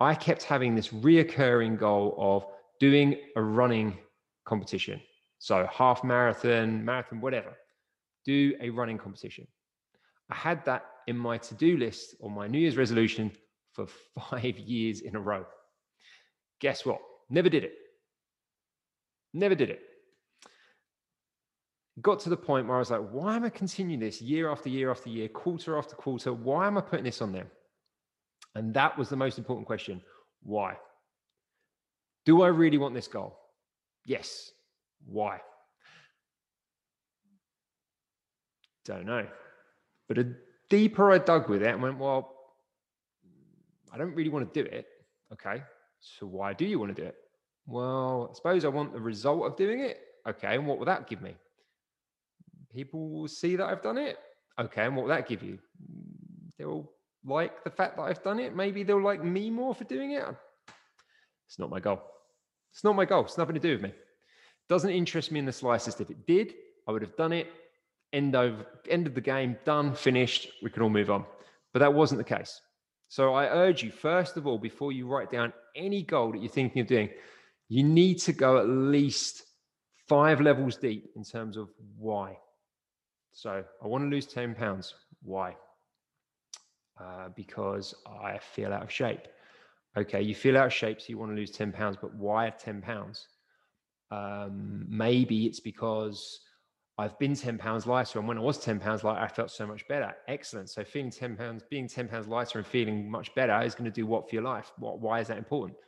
I 0.00 0.14
kept 0.14 0.42
having 0.42 0.74
this 0.74 0.88
reoccurring 0.88 1.78
goal 1.78 2.14
of 2.18 2.46
doing 2.80 3.16
a 3.36 3.42
running 3.42 3.98
competition. 4.44 5.00
So, 5.38 5.68
half 5.70 6.02
marathon, 6.02 6.84
marathon, 6.84 7.20
whatever, 7.20 7.56
do 8.24 8.54
a 8.60 8.70
running 8.70 8.98
competition. 8.98 9.46
I 10.30 10.34
had 10.34 10.64
that 10.64 10.84
in 11.06 11.16
my 11.16 11.38
to 11.38 11.54
do 11.54 11.76
list 11.76 12.16
or 12.20 12.30
my 12.30 12.48
New 12.48 12.58
Year's 12.58 12.76
resolution 12.76 13.30
for 13.72 13.86
five 14.30 14.58
years 14.58 15.02
in 15.02 15.14
a 15.14 15.20
row. 15.20 15.44
Guess 16.60 16.86
what? 16.86 17.00
Never 17.28 17.48
did 17.48 17.64
it. 17.64 17.72
Never 19.34 19.54
did 19.54 19.70
it. 19.70 19.80
Got 22.02 22.20
to 22.20 22.30
the 22.30 22.36
point 22.36 22.66
where 22.66 22.76
I 22.76 22.78
was 22.78 22.90
like, 22.90 23.08
why 23.10 23.36
am 23.36 23.44
I 23.44 23.48
continuing 23.48 24.00
this 24.00 24.20
year 24.20 24.50
after 24.50 24.68
year 24.68 24.90
after 24.90 25.08
year, 25.08 25.28
quarter 25.28 25.78
after 25.78 25.96
quarter? 25.96 26.32
Why 26.32 26.66
am 26.66 26.76
I 26.76 26.82
putting 26.82 27.04
this 27.04 27.22
on 27.22 27.32
there? 27.32 27.46
And 28.54 28.72
that 28.74 28.96
was 28.98 29.08
the 29.08 29.16
most 29.16 29.38
important 29.38 29.66
question. 29.66 30.02
Why? 30.42 30.76
Do 32.24 32.42
I 32.42 32.48
really 32.48 32.78
want 32.78 32.94
this 32.94 33.08
goal? 33.08 33.38
Yes. 34.04 34.50
Why? 35.06 35.40
Don't 38.84 39.06
know. 39.06 39.26
But 40.08 40.18
deeper 40.70 41.12
I 41.12 41.18
dug 41.18 41.48
with 41.48 41.62
it 41.62 41.68
and 41.68 41.82
went, 41.82 41.98
well, 41.98 42.34
I 43.92 43.98
don't 43.98 44.14
really 44.14 44.30
want 44.30 44.52
to 44.52 44.62
do 44.62 44.68
it. 44.68 44.86
Okay. 45.32 45.62
So 46.18 46.26
why 46.26 46.52
do 46.52 46.64
you 46.64 46.78
want 46.78 46.94
to 46.94 47.02
do 47.02 47.08
it? 47.08 47.16
Well, 47.66 48.28
I 48.30 48.34
suppose 48.34 48.64
I 48.64 48.68
want 48.68 48.92
the 48.92 49.00
result 49.00 49.44
of 49.44 49.56
doing 49.56 49.80
it. 49.80 49.98
Okay. 50.28 50.54
And 50.54 50.66
what 50.66 50.78
will 50.78 50.86
that 50.86 51.08
give 51.08 51.20
me? 51.20 51.34
People 52.72 53.10
will 53.10 53.28
see 53.28 53.56
that 53.56 53.66
I've 53.66 53.82
done 53.82 53.98
it. 53.98 54.18
Okay. 54.58 54.84
And 54.84 54.94
what 54.94 55.02
will 55.02 55.14
that 55.14 55.28
give 55.28 55.42
you? 55.42 55.58
They'll 56.58 56.90
like 57.24 57.64
the 57.64 57.70
fact 57.70 57.96
that 57.96 58.02
I've 58.02 58.22
done 58.22 58.38
it. 58.38 58.54
Maybe 58.54 58.82
they'll 58.82 59.02
like 59.02 59.24
me 59.24 59.50
more 59.50 59.74
for 59.74 59.84
doing 59.84 60.12
it. 60.12 60.24
It's 61.48 61.58
not 61.58 61.70
my 61.70 61.80
goal. 61.80 62.00
It's 62.72 62.84
not 62.84 62.96
my 62.96 63.04
goal. 63.04 63.24
It's 63.24 63.38
nothing 63.38 63.54
to 63.54 63.60
do 63.60 63.72
with 63.72 63.82
me. 63.82 63.92
Doesn't 64.68 64.90
interest 64.90 65.32
me 65.32 65.38
in 65.38 65.46
the 65.46 65.52
slightest. 65.52 66.00
If 66.00 66.10
it 66.10 66.26
did, 66.26 66.54
I 66.86 66.92
would 66.92 67.02
have 67.02 67.16
done 67.16 67.32
it. 67.32 67.48
End 68.12 68.36
of 68.36 68.64
end 68.88 69.06
of 69.06 69.14
the 69.14 69.20
game, 69.20 69.56
done, 69.64 69.94
finished. 69.94 70.48
We 70.62 70.70
can 70.70 70.82
all 70.82 70.90
move 70.90 71.10
on. 71.10 71.24
But 71.72 71.80
that 71.80 71.92
wasn't 71.92 72.18
the 72.18 72.36
case. 72.36 72.60
So 73.08 73.34
I 73.34 73.46
urge 73.46 73.82
you, 73.82 73.90
first 73.90 74.36
of 74.36 74.46
all, 74.46 74.58
before 74.58 74.92
you 74.92 75.06
write 75.06 75.30
down 75.30 75.52
any 75.74 76.02
goal 76.02 76.32
that 76.32 76.40
you're 76.40 76.50
thinking 76.50 76.82
of 76.82 76.88
doing, 76.88 77.10
you 77.68 77.82
need 77.82 78.18
to 78.20 78.32
go 78.32 78.58
at 78.58 78.68
least 78.68 79.44
five 80.08 80.40
levels 80.40 80.76
deep 80.76 81.10
in 81.16 81.24
terms 81.24 81.56
of 81.56 81.68
why. 81.98 82.36
So 83.32 83.64
I 83.82 83.86
want 83.86 84.04
to 84.04 84.08
lose 84.08 84.26
10 84.26 84.54
pounds. 84.54 84.94
Why? 85.22 85.56
Uh, 87.00 87.28
because 87.34 87.94
I 88.06 88.38
feel 88.38 88.72
out 88.72 88.82
of 88.82 88.90
shape. 88.90 89.28
Okay, 89.96 90.22
you 90.22 90.34
feel 90.34 90.56
out 90.56 90.66
of 90.66 90.72
shape, 90.72 91.00
so 91.00 91.06
you 91.08 91.18
want 91.18 91.32
to 91.32 91.36
lose 91.36 91.50
10 91.50 91.72
pounds, 91.72 91.96
but 92.00 92.14
why 92.14 92.50
10 92.50 92.82
pounds? 92.82 93.28
Um, 94.10 94.84
maybe 94.88 95.46
it's 95.46 95.60
because 95.60 96.40
I've 96.98 97.18
been 97.18 97.34
10 97.34 97.58
pounds 97.58 97.86
lighter. 97.86 98.18
And 98.18 98.26
when 98.26 98.38
I 98.38 98.40
was 98.40 98.58
10 98.58 98.80
pounds 98.80 99.04
lighter, 99.04 99.20
I 99.20 99.28
felt 99.28 99.50
so 99.50 99.66
much 99.66 99.86
better. 99.86 100.14
Excellent. 100.28 100.70
So 100.70 100.82
feeling 100.82 101.10
10 101.10 101.36
pounds, 101.36 101.62
being 101.68 101.88
10 101.88 102.08
pounds 102.08 102.26
lighter 102.26 102.58
and 102.58 102.66
feeling 102.66 103.10
much 103.10 103.34
better 103.34 103.60
is 103.62 103.74
going 103.74 103.84
to 103.84 103.90
do 103.90 104.06
what 104.06 104.28
for 104.28 104.34
your 104.34 104.44
life? 104.44 104.72
What, 104.78 105.00
why 105.00 105.20
is 105.20 105.28
that 105.28 105.36
important? 105.36 105.78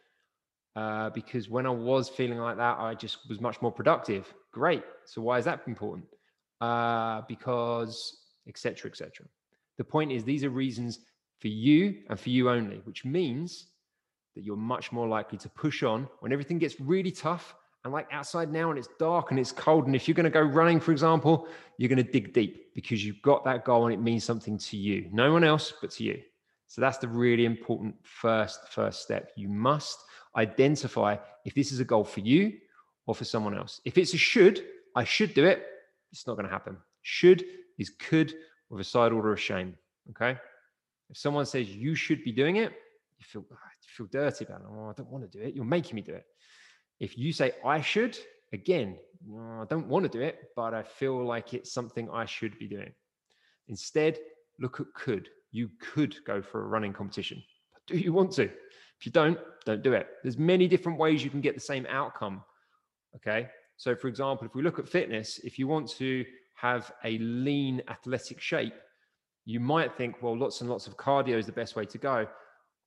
Uh, 0.76 1.10
because 1.10 1.48
when 1.48 1.66
I 1.66 1.70
was 1.70 2.08
feeling 2.08 2.38
like 2.38 2.58
that, 2.58 2.78
I 2.78 2.94
just 2.94 3.28
was 3.28 3.40
much 3.40 3.60
more 3.62 3.72
productive. 3.72 4.32
Great. 4.52 4.84
So 5.06 5.22
why 5.22 5.38
is 5.38 5.46
that 5.46 5.62
important? 5.66 6.04
Uh, 6.60 7.22
because 7.26 8.18
etc. 8.46 8.90
etc. 8.90 9.26
The 9.78 9.84
point 9.84 10.12
is, 10.12 10.24
these 10.24 10.44
are 10.44 10.50
reasons 10.50 11.00
for 11.40 11.48
you 11.48 12.02
and 12.10 12.18
for 12.18 12.30
you 12.30 12.50
only, 12.50 12.80
which 12.84 13.04
means 13.04 13.66
that 14.34 14.44
you're 14.44 14.56
much 14.56 14.92
more 14.92 15.08
likely 15.08 15.38
to 15.38 15.48
push 15.48 15.82
on 15.82 16.08
when 16.20 16.32
everything 16.32 16.58
gets 16.58 16.80
really 16.80 17.10
tough 17.10 17.54
and 17.84 17.92
like 17.92 18.06
outside 18.12 18.52
now 18.52 18.70
and 18.70 18.78
it's 18.78 18.88
dark 18.98 19.30
and 19.30 19.38
it's 19.38 19.52
cold. 19.52 19.86
And 19.86 19.94
if 19.94 20.08
you're 20.08 20.14
going 20.14 20.24
to 20.24 20.30
go 20.30 20.40
running, 20.40 20.80
for 20.80 20.92
example, 20.92 21.48
you're 21.76 21.88
going 21.88 22.04
to 22.04 22.10
dig 22.10 22.32
deep 22.32 22.74
because 22.74 23.04
you've 23.04 23.22
got 23.22 23.44
that 23.44 23.64
goal 23.64 23.84
and 23.84 23.94
it 23.94 24.00
means 24.00 24.24
something 24.24 24.58
to 24.58 24.76
you, 24.76 25.08
no 25.12 25.32
one 25.32 25.44
else, 25.44 25.72
but 25.80 25.90
to 25.92 26.04
you. 26.04 26.20
So 26.66 26.80
that's 26.80 26.98
the 26.98 27.08
really 27.08 27.46
important 27.46 27.94
first, 28.02 28.68
first 28.68 29.02
step. 29.02 29.30
You 29.36 29.48
must 29.48 29.98
Identify 30.38 31.16
if 31.44 31.54
this 31.54 31.72
is 31.72 31.80
a 31.80 31.84
goal 31.84 32.04
for 32.04 32.20
you 32.20 32.52
or 33.06 33.14
for 33.14 33.24
someone 33.24 33.56
else. 33.56 33.80
If 33.84 33.98
it's 33.98 34.14
a 34.14 34.18
should, 34.18 34.64
I 34.94 35.02
should 35.02 35.34
do 35.34 35.44
it, 35.44 35.66
it's 36.12 36.26
not 36.26 36.34
going 36.34 36.46
to 36.46 36.52
happen. 36.52 36.76
Should 37.02 37.44
is 37.78 37.90
could 37.98 38.34
with 38.70 38.80
a 38.80 38.84
side 38.84 39.12
order 39.12 39.32
of 39.32 39.40
shame. 39.40 39.74
Okay. 40.10 40.38
If 41.10 41.16
someone 41.16 41.44
says 41.46 41.68
you 41.70 41.94
should 41.94 42.22
be 42.22 42.30
doing 42.30 42.56
it, 42.56 42.72
you 43.18 43.24
feel 43.24 43.44
ah, 43.52 43.56
you 43.56 43.88
feel 43.88 44.06
dirty 44.12 44.44
about 44.44 44.60
it. 44.60 44.66
Oh, 44.70 44.90
I 44.90 44.92
don't 44.92 45.10
want 45.10 45.30
to 45.30 45.38
do 45.38 45.44
it. 45.44 45.54
You're 45.54 45.64
making 45.64 45.96
me 45.96 46.02
do 46.02 46.14
it. 46.14 46.26
If 47.00 47.16
you 47.16 47.32
say 47.32 47.52
I 47.64 47.80
should, 47.80 48.18
again, 48.52 48.96
oh, 49.30 49.62
I 49.62 49.64
don't 49.68 49.88
want 49.88 50.04
to 50.04 50.08
do 50.08 50.22
it, 50.22 50.50
but 50.56 50.74
I 50.74 50.82
feel 50.82 51.24
like 51.24 51.54
it's 51.54 51.72
something 51.72 52.08
I 52.10 52.24
should 52.24 52.58
be 52.58 52.66
doing. 52.66 52.92
Instead, 53.68 54.18
look 54.58 54.80
at 54.80 54.86
could. 54.94 55.28
You 55.52 55.70
could 55.80 56.16
go 56.26 56.42
for 56.42 56.62
a 56.62 56.68
running 56.68 56.92
competition. 56.92 57.42
But 57.72 57.86
do 57.86 57.98
you 57.98 58.12
want 58.12 58.32
to? 58.32 58.44
If 58.44 59.06
you 59.06 59.12
don't, 59.12 59.38
don't 59.64 59.82
do 59.82 59.92
it. 59.92 60.08
There's 60.22 60.38
many 60.38 60.66
different 60.66 60.98
ways 60.98 61.22
you 61.22 61.30
can 61.30 61.40
get 61.40 61.54
the 61.54 61.60
same 61.60 61.86
outcome. 61.88 62.42
Okay. 63.16 63.48
So, 63.76 63.94
for 63.94 64.08
example, 64.08 64.46
if 64.46 64.54
we 64.54 64.62
look 64.62 64.80
at 64.80 64.88
fitness, 64.88 65.38
if 65.44 65.58
you 65.58 65.68
want 65.68 65.88
to 65.90 66.24
have 66.56 66.90
a 67.04 67.16
lean 67.18 67.80
athletic 67.88 68.40
shape, 68.40 68.74
you 69.44 69.60
might 69.60 69.96
think, 69.96 70.20
well, 70.20 70.36
lots 70.36 70.60
and 70.60 70.68
lots 70.68 70.88
of 70.88 70.96
cardio 70.96 71.38
is 71.38 71.46
the 71.46 71.52
best 71.52 71.76
way 71.76 71.84
to 71.86 71.98
go. 71.98 72.26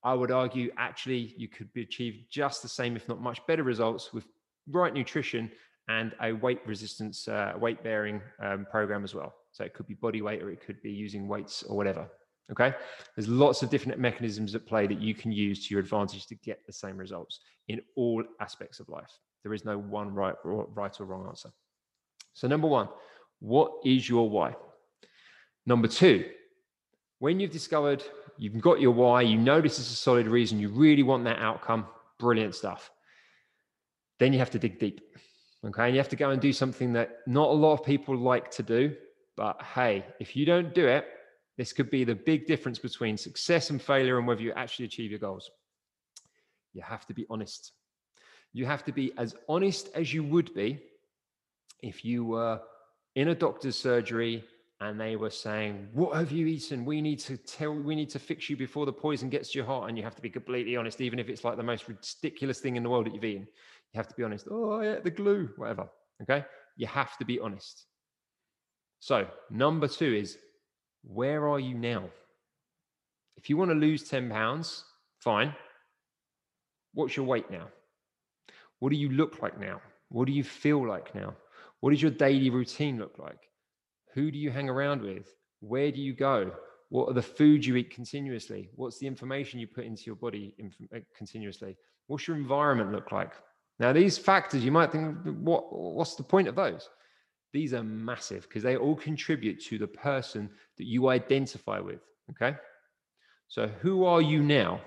I 0.03 0.13
would 0.13 0.31
argue 0.31 0.71
actually 0.77 1.33
you 1.37 1.47
could 1.47 1.69
achieve 1.75 2.25
just 2.29 2.61
the 2.61 2.67
same, 2.67 2.95
if 2.95 3.07
not 3.07 3.21
much 3.21 3.45
better 3.47 3.63
results 3.63 4.13
with 4.13 4.25
right 4.69 4.93
nutrition 4.93 5.51
and 5.87 6.13
a 6.21 6.33
weight 6.33 6.61
resistance, 6.65 7.27
uh, 7.27 7.53
weight 7.59 7.83
bearing 7.83 8.21
um, 8.43 8.65
program 8.69 9.03
as 9.03 9.13
well. 9.13 9.33
So 9.51 9.63
it 9.63 9.73
could 9.73 9.87
be 9.87 9.93
body 9.93 10.21
weight 10.21 10.41
or 10.41 10.49
it 10.49 10.65
could 10.65 10.81
be 10.81 10.91
using 10.91 11.27
weights 11.27 11.63
or 11.63 11.75
whatever. 11.75 12.07
Okay. 12.51 12.73
There's 13.15 13.27
lots 13.27 13.63
of 13.63 13.69
different 13.69 13.99
mechanisms 13.99 14.55
at 14.55 14.65
play 14.65 14.87
that 14.87 14.99
you 14.99 15.13
can 15.13 15.31
use 15.31 15.67
to 15.67 15.73
your 15.73 15.81
advantage 15.81 16.25
to 16.27 16.35
get 16.35 16.65
the 16.65 16.73
same 16.73 16.97
results 16.97 17.39
in 17.67 17.81
all 17.95 18.23
aspects 18.39 18.79
of 18.79 18.89
life. 18.89 19.11
There 19.43 19.53
is 19.53 19.65
no 19.65 19.77
one 19.77 20.13
right, 20.13 20.35
right 20.43 20.99
or 20.99 21.05
wrong 21.05 21.27
answer. 21.27 21.49
So, 22.33 22.47
number 22.47 22.67
one, 22.67 22.89
what 23.39 23.71
is 23.83 24.07
your 24.07 24.29
why? 24.29 24.55
Number 25.65 25.87
two, 25.87 26.25
when 27.19 27.39
you've 27.39 27.51
discovered 27.51 28.03
you've 28.41 28.59
got 28.59 28.81
your 28.81 28.91
why, 28.91 29.21
you 29.21 29.37
know 29.37 29.61
this 29.61 29.77
is 29.77 29.91
a 29.91 29.95
solid 29.95 30.25
reason, 30.25 30.59
you 30.59 30.69
really 30.69 31.03
want 31.03 31.23
that 31.25 31.37
outcome, 31.37 31.85
brilliant 32.17 32.55
stuff. 32.55 32.89
Then 34.17 34.33
you 34.33 34.39
have 34.39 34.49
to 34.49 34.59
dig 34.59 34.79
deep. 34.79 34.99
Okay. 35.63 35.85
And 35.85 35.93
you 35.93 35.99
have 35.99 36.09
to 36.09 36.15
go 36.15 36.31
and 36.31 36.41
do 36.41 36.51
something 36.51 36.91
that 36.93 37.19
not 37.27 37.49
a 37.49 37.53
lot 37.53 37.73
of 37.73 37.85
people 37.85 38.17
like 38.17 38.49
to 38.51 38.63
do. 38.63 38.95
But 39.37 39.61
hey, 39.61 40.03
if 40.19 40.35
you 40.35 40.47
don't 40.47 40.73
do 40.73 40.87
it, 40.87 41.05
this 41.59 41.71
could 41.71 41.91
be 41.91 42.03
the 42.03 42.15
big 42.15 42.47
difference 42.47 42.79
between 42.79 43.15
success 43.15 43.69
and 43.69 43.79
failure 43.79 44.17
and 44.17 44.25
whether 44.25 44.41
you 44.41 44.53
actually 44.53 44.85
achieve 44.85 45.11
your 45.11 45.19
goals. 45.19 45.51
You 46.73 46.81
have 46.81 47.05
to 47.07 47.13
be 47.13 47.27
honest. 47.29 47.73
You 48.53 48.65
have 48.65 48.83
to 48.85 48.91
be 48.91 49.11
as 49.19 49.35
honest 49.47 49.89
as 49.93 50.11
you 50.11 50.23
would 50.23 50.51
be 50.55 50.79
if 51.83 52.03
you 52.03 52.25
were 52.25 52.59
in 53.15 53.27
a 53.27 53.35
doctor's 53.35 53.77
surgery 53.77 54.43
and 54.81 54.99
they 54.99 55.15
were 55.15 55.29
saying, 55.29 55.87
What 55.93 56.15
have 56.17 56.31
you 56.31 56.47
eaten? 56.47 56.83
We 56.83 57.01
need 57.01 57.19
to 57.19 57.37
tell, 57.37 57.73
we 57.73 57.95
need 57.95 58.09
to 58.09 58.19
fix 58.19 58.49
you 58.49 58.57
before 58.57 58.87
the 58.87 58.91
poison 58.91 59.29
gets 59.29 59.51
to 59.51 59.59
your 59.59 59.65
heart. 59.65 59.87
And 59.87 59.97
you 59.97 60.03
have 60.03 60.15
to 60.15 60.21
be 60.21 60.29
completely 60.29 60.75
honest, 60.75 60.99
even 61.01 61.19
if 61.19 61.29
it's 61.29 61.43
like 61.43 61.55
the 61.55 61.63
most 61.63 61.87
ridiculous 61.87 62.59
thing 62.59 62.75
in 62.75 62.83
the 62.83 62.89
world 62.89 63.05
that 63.05 63.13
you've 63.13 63.23
eaten. 63.23 63.47
You 63.93 63.97
have 63.97 64.07
to 64.07 64.15
be 64.15 64.23
honest. 64.23 64.47
Oh, 64.49 64.81
I 64.81 64.95
ate 64.95 65.03
the 65.03 65.11
glue, 65.11 65.49
whatever. 65.55 65.87
Okay. 66.23 66.43
You 66.77 66.87
have 66.87 67.15
to 67.19 67.25
be 67.25 67.39
honest. 67.39 67.85
So, 68.99 69.27
number 69.51 69.87
two 69.87 70.13
is 70.13 70.37
where 71.03 71.47
are 71.47 71.59
you 71.59 71.75
now? 71.75 72.09
If 73.37 73.49
you 73.49 73.57
want 73.57 73.69
to 73.69 73.75
lose 73.75 74.09
10 74.09 74.29
pounds, 74.31 74.83
fine. 75.19 75.55
What's 76.93 77.15
your 77.15 77.25
weight 77.25 77.51
now? 77.51 77.67
What 78.79 78.89
do 78.89 78.95
you 78.95 79.09
look 79.09 79.43
like 79.43 79.59
now? 79.59 79.79
What 80.09 80.25
do 80.25 80.33
you 80.33 80.43
feel 80.43 80.87
like 80.87 81.13
now? 81.13 81.35
What 81.81 81.91
does 81.91 82.01
your 82.01 82.11
daily 82.11 82.49
routine 82.49 82.97
look 82.97 83.19
like? 83.19 83.50
Who 84.13 84.31
do 84.31 84.37
you 84.37 84.51
hang 84.51 84.69
around 84.69 85.01
with? 85.01 85.33
Where 85.59 85.91
do 85.91 86.01
you 86.01 86.13
go? 86.13 86.51
What 86.89 87.09
are 87.09 87.13
the 87.13 87.21
foods 87.21 87.65
you 87.65 87.75
eat 87.75 87.93
continuously? 87.93 88.69
What's 88.75 88.99
the 88.99 89.07
information 89.07 89.59
you 89.59 89.67
put 89.67 89.85
into 89.85 90.03
your 90.03 90.15
body 90.15 90.53
uh, 90.93 90.99
continuously? 91.15 91.77
What's 92.07 92.27
your 92.27 92.35
environment 92.35 92.91
look 92.91 93.11
like? 93.11 93.31
Now, 93.79 93.93
these 93.93 94.17
factors, 94.17 94.63
you 94.63 94.71
might 94.71 94.91
think, 94.91 95.17
what, 95.23 95.71
what's 95.71 96.15
the 96.15 96.23
point 96.23 96.47
of 96.47 96.55
those? 96.55 96.89
These 97.53 97.73
are 97.73 97.83
massive 97.83 98.43
because 98.43 98.63
they 98.63 98.77
all 98.77 98.95
contribute 98.95 99.63
to 99.65 99.77
the 99.77 99.87
person 99.87 100.49
that 100.77 100.87
you 100.87 101.09
identify 101.09 101.79
with. 101.79 102.01
Okay. 102.31 102.57
So, 103.47 103.67
who 103.81 104.05
are 104.05 104.21
you 104.21 104.41
now? 104.41 104.81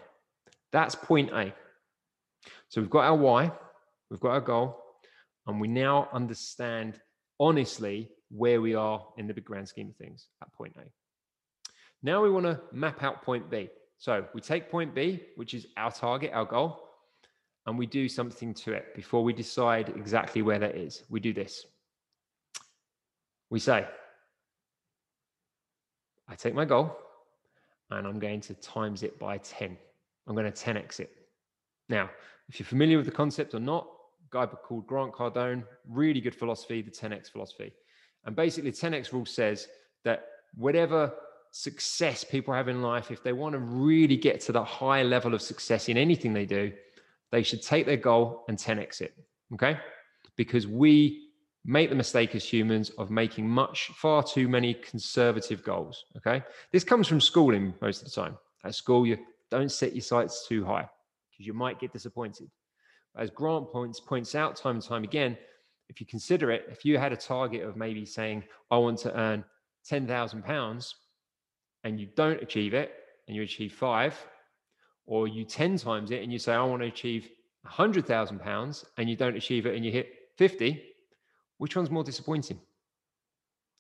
That's 0.73 0.95
point 0.95 1.31
A. 1.33 1.55
So, 2.69 2.81
we've 2.81 2.91
got 2.91 3.05
our 3.05 3.17
why, 3.17 3.53
We've 4.15 4.21
got 4.21 4.31
our 4.31 4.41
goal, 4.41 4.77
and 5.47 5.61
we 5.61 5.67
now 5.67 6.09
understand 6.13 7.01
honestly 7.41 8.11
where 8.35 8.61
we 8.61 8.75
are 8.75 9.07
in 9.17 9.29
the 9.29 9.35
big 9.35 9.45
grand 9.45 9.69
scheme 9.69 9.89
of 9.89 9.97
things 9.97 10.27
at 10.43 10.53
point 10.53 10.75
A. 10.77 10.83
Now 12.03 12.23
we 12.23 12.31
want 12.31 12.47
to 12.47 12.61
map 12.73 13.03
out 13.03 13.23
point 13.23 13.49
B. 13.49 13.69
So 13.99 14.27
we 14.35 14.41
take 14.41 14.71
point 14.71 14.95
B, 14.95 15.23
which 15.37 15.55
is 15.55 15.69
our 15.77 15.93
target, 15.93 16.33
our 16.35 16.45
goal, 16.45 16.81
and 17.67 17.79
we 17.79 17.87
do 17.87 18.09
something 18.09 18.53
to 18.55 18.73
it 18.73 18.95
before 18.95 19.23
we 19.23 19.33
decide 19.33 19.91
exactly 19.91 20.43
where 20.43 20.59
that 20.59 20.77
is. 20.77 21.05
We 21.09 21.21
do 21.21 21.33
this. 21.33 21.65
We 23.51 23.61
say, 23.61 23.87
I 26.29 26.35
take 26.35 26.55
my 26.55 26.65
goal 26.65 26.97
and 27.91 28.07
I'm 28.07 28.19
going 28.19 28.41
to 28.43 28.55
times 28.55 29.05
it 29.05 29.17
by 29.19 29.39
10. 29.39 29.77
I'm 30.27 30.35
going 30.35 30.51
to 30.51 30.65
10x 30.65 30.99
it. 31.01 31.11
Now, 31.89 32.11
if 32.49 32.59
you're 32.59 32.67
familiar 32.67 32.97
with 32.97 33.07
the 33.07 33.13
concept 33.13 33.55
or 33.55 33.61
not, 33.61 33.87
guy 34.31 34.45
called 34.47 34.87
Grant 34.89 35.13
Cardone, 35.13 35.63
really 35.89 36.21
good 36.21 36.35
philosophy, 36.35 36.83
the 36.83 36.91
10x 36.91 37.31
philosophy. 37.31 37.73
And 38.25 38.35
basically, 38.35 38.73
10x 38.73 39.13
rule 39.13 39.27
says 39.27 39.69
that 40.05 40.27
whatever 40.55 41.13
success 41.51 42.25
people 42.25 42.53
have 42.55 42.69
in 42.69 42.83
life, 42.83 43.11
if 43.11 43.23
they 43.23 43.33
want 43.33 43.53
to 43.53 43.59
really 43.59 44.17
get 44.17 44.41
to 44.41 44.53
the 44.53 44.65
high 44.65 45.03
level 45.03 45.35
of 45.35 45.43
success 45.43 45.89
in 45.89 45.97
anything 45.97 46.33
they 46.33 46.47
do, 46.47 46.73
they 47.31 47.43
should 47.43 47.63
take 47.63 47.87
their 47.87 47.97
goal 47.97 48.45
and 48.49 48.59
10x 48.59 49.01
it. 49.01 49.15
Okay. 49.53 49.79
Because 50.37 50.67
we 50.67 51.29
make 51.65 51.91
the 51.91 51.97
mistake 51.97 52.35
as 52.35 52.45
humans 52.45 52.91
of 52.91 53.11
making 53.11 53.49
much, 53.49 53.89
far 53.95 54.23
too 54.23 54.49
many 54.49 54.75
conservative 54.75 55.63
goals. 55.63 56.05
Okay. 56.17 56.43
This 56.73 56.85
comes 56.85 57.07
from 57.07 57.21
schooling 57.21 57.75
most 57.81 58.03
of 58.03 58.09
the 58.09 58.21
time. 58.21 58.37
At 58.65 58.75
school, 58.75 59.07
you 59.07 59.19
don't 59.51 59.71
set 59.71 59.95
your 59.95 60.03
sights 60.03 60.47
too 60.49 60.65
high 60.65 60.89
because 61.31 61.47
you 61.47 61.55
might 61.55 61.79
get 61.79 61.93
disappointed. 61.93 62.51
As 63.17 63.31
Grant 63.31 63.71
points 63.71 64.01
points 64.01 64.35
out 64.35 64.57
time 64.57 64.77
and 64.77 64.85
time 64.85 65.05
again, 65.05 65.37
if 65.89 66.01
you 66.01 66.07
consider 66.07 66.51
it, 66.51 66.67
if 66.71 66.85
you 66.85 66.99
had 66.99 67.13
a 67.13 67.17
target 67.17 67.63
of 67.63 67.77
maybe 67.77 68.05
saying, 68.05 68.45
I 68.71 68.79
want 68.79 68.99
to 69.01 69.19
earn 69.19 69.45
ten 69.85 70.07
thousand 70.07 70.45
pounds, 70.45 70.95
and 71.85 72.01
you 72.01 72.09
don't 72.17 72.43
achieve 72.43 72.75
it, 72.75 72.93
and 73.27 73.37
you 73.37 73.43
achieve 73.43 73.73
five, 73.73 74.15
or 75.07 75.29
you 75.29 75.45
ten 75.45 75.77
times 75.77 76.11
it 76.11 76.23
and 76.23 76.33
you 76.33 76.39
say, 76.39 76.55
I 76.55 76.63
want 76.63 76.83
to 76.83 76.89
achieve 76.89 77.29
hundred 77.65 78.07
thousand 78.07 78.41
pounds, 78.41 78.85
and 78.99 79.09
you 79.09 79.17
don't 79.17 79.37
achieve 79.37 79.67
it 79.67 79.75
and 79.75 79.85
you 79.85 79.91
hit 79.91 80.09
fifty, 80.37 80.83
which 81.59 81.77
one's 81.77 81.91
more 81.91 82.05
disappointing? 82.05 82.59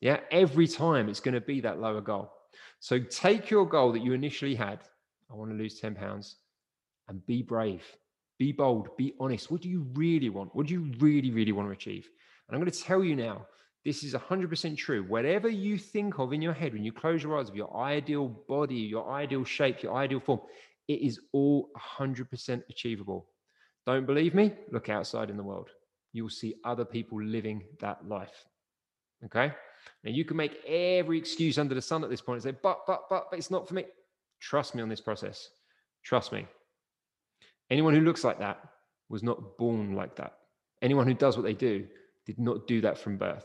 Yeah, 0.00 0.20
every 0.30 0.66
time 0.66 1.08
it's 1.08 1.20
going 1.20 1.34
to 1.34 1.40
be 1.40 1.61
that 1.62 1.80
lower 1.80 2.00
goal. 2.00 2.30
So 2.80 2.99
take 2.99 3.50
your 3.50 3.66
goal 3.66 3.92
that 3.92 4.02
you 4.02 4.12
initially 4.12 4.54
had. 4.54 4.80
I 5.30 5.34
want 5.34 5.50
to 5.50 5.56
lose 5.56 5.80
10 5.80 5.94
pounds 5.94 6.37
and 7.08 7.25
be 7.26 7.42
brave. 7.42 7.82
Be 8.38 8.52
bold, 8.52 8.96
be 8.96 9.14
honest. 9.20 9.50
What 9.50 9.60
do 9.60 9.68
you 9.68 9.86
really 9.94 10.28
want? 10.28 10.54
What 10.54 10.66
do 10.66 10.72
you 10.72 10.92
really, 10.98 11.30
really 11.30 11.52
want 11.52 11.68
to 11.68 11.72
achieve? 11.72 12.08
And 12.48 12.54
I'm 12.54 12.60
going 12.60 12.72
to 12.72 12.82
tell 12.82 13.04
you 13.04 13.14
now, 13.16 13.46
this 13.84 14.02
is 14.02 14.14
100% 14.14 14.76
true. 14.76 15.04
Whatever 15.04 15.48
you 15.48 15.78
think 15.78 16.18
of 16.18 16.32
in 16.32 16.40
your 16.42 16.52
head 16.52 16.72
when 16.72 16.84
you 16.84 16.92
close 16.92 17.22
your 17.22 17.38
eyes 17.38 17.48
of 17.48 17.56
your 17.56 17.76
ideal 17.76 18.28
body, 18.48 18.76
your 18.76 19.10
ideal 19.10 19.44
shape, 19.44 19.82
your 19.82 19.94
ideal 19.94 20.20
form, 20.20 20.40
it 20.88 21.00
is 21.00 21.20
all 21.32 21.68
100% 21.98 22.62
achievable. 22.68 23.26
Don't 23.86 24.06
believe 24.06 24.34
me? 24.34 24.52
Look 24.72 24.88
outside 24.88 25.30
in 25.30 25.36
the 25.36 25.42
world. 25.42 25.68
You'll 26.12 26.30
see 26.30 26.54
other 26.64 26.84
people 26.84 27.22
living 27.22 27.62
that 27.80 28.08
life. 28.08 28.46
Okay? 29.26 29.52
Now 30.02 30.10
you 30.10 30.24
can 30.24 30.36
make 30.36 30.64
every 30.66 31.18
excuse 31.18 31.58
under 31.58 31.74
the 31.74 31.82
sun 31.82 32.04
at 32.04 32.10
this 32.10 32.20
point 32.22 32.36
and 32.36 32.54
say, 32.54 32.58
but, 32.62 32.80
but, 32.86 33.02
but, 33.10 33.26
but 33.30 33.38
it's 33.38 33.50
not 33.50 33.68
for 33.68 33.74
me. 33.74 33.84
Trust 34.40 34.74
me 34.74 34.82
on 34.82 34.88
this 34.88 35.00
process. 35.00 35.48
Trust 36.04 36.32
me. 36.32 36.46
Anyone 37.71 37.94
who 37.94 38.00
looks 38.00 38.25
like 38.25 38.38
that 38.38 38.61
was 39.09 39.23
not 39.23 39.59
born 39.59 39.94
like 39.94 40.16
that. 40.16 40.35
Anyone 40.83 41.06
who 41.06 41.14
does 41.14 41.37
what 41.37 41.44
they 41.44 41.54
do 41.54 41.87
did 42.26 42.38
not 42.38 42.66
do 42.66 42.80
that 42.83 42.99
from 42.99 43.16
birth. 43.16 43.44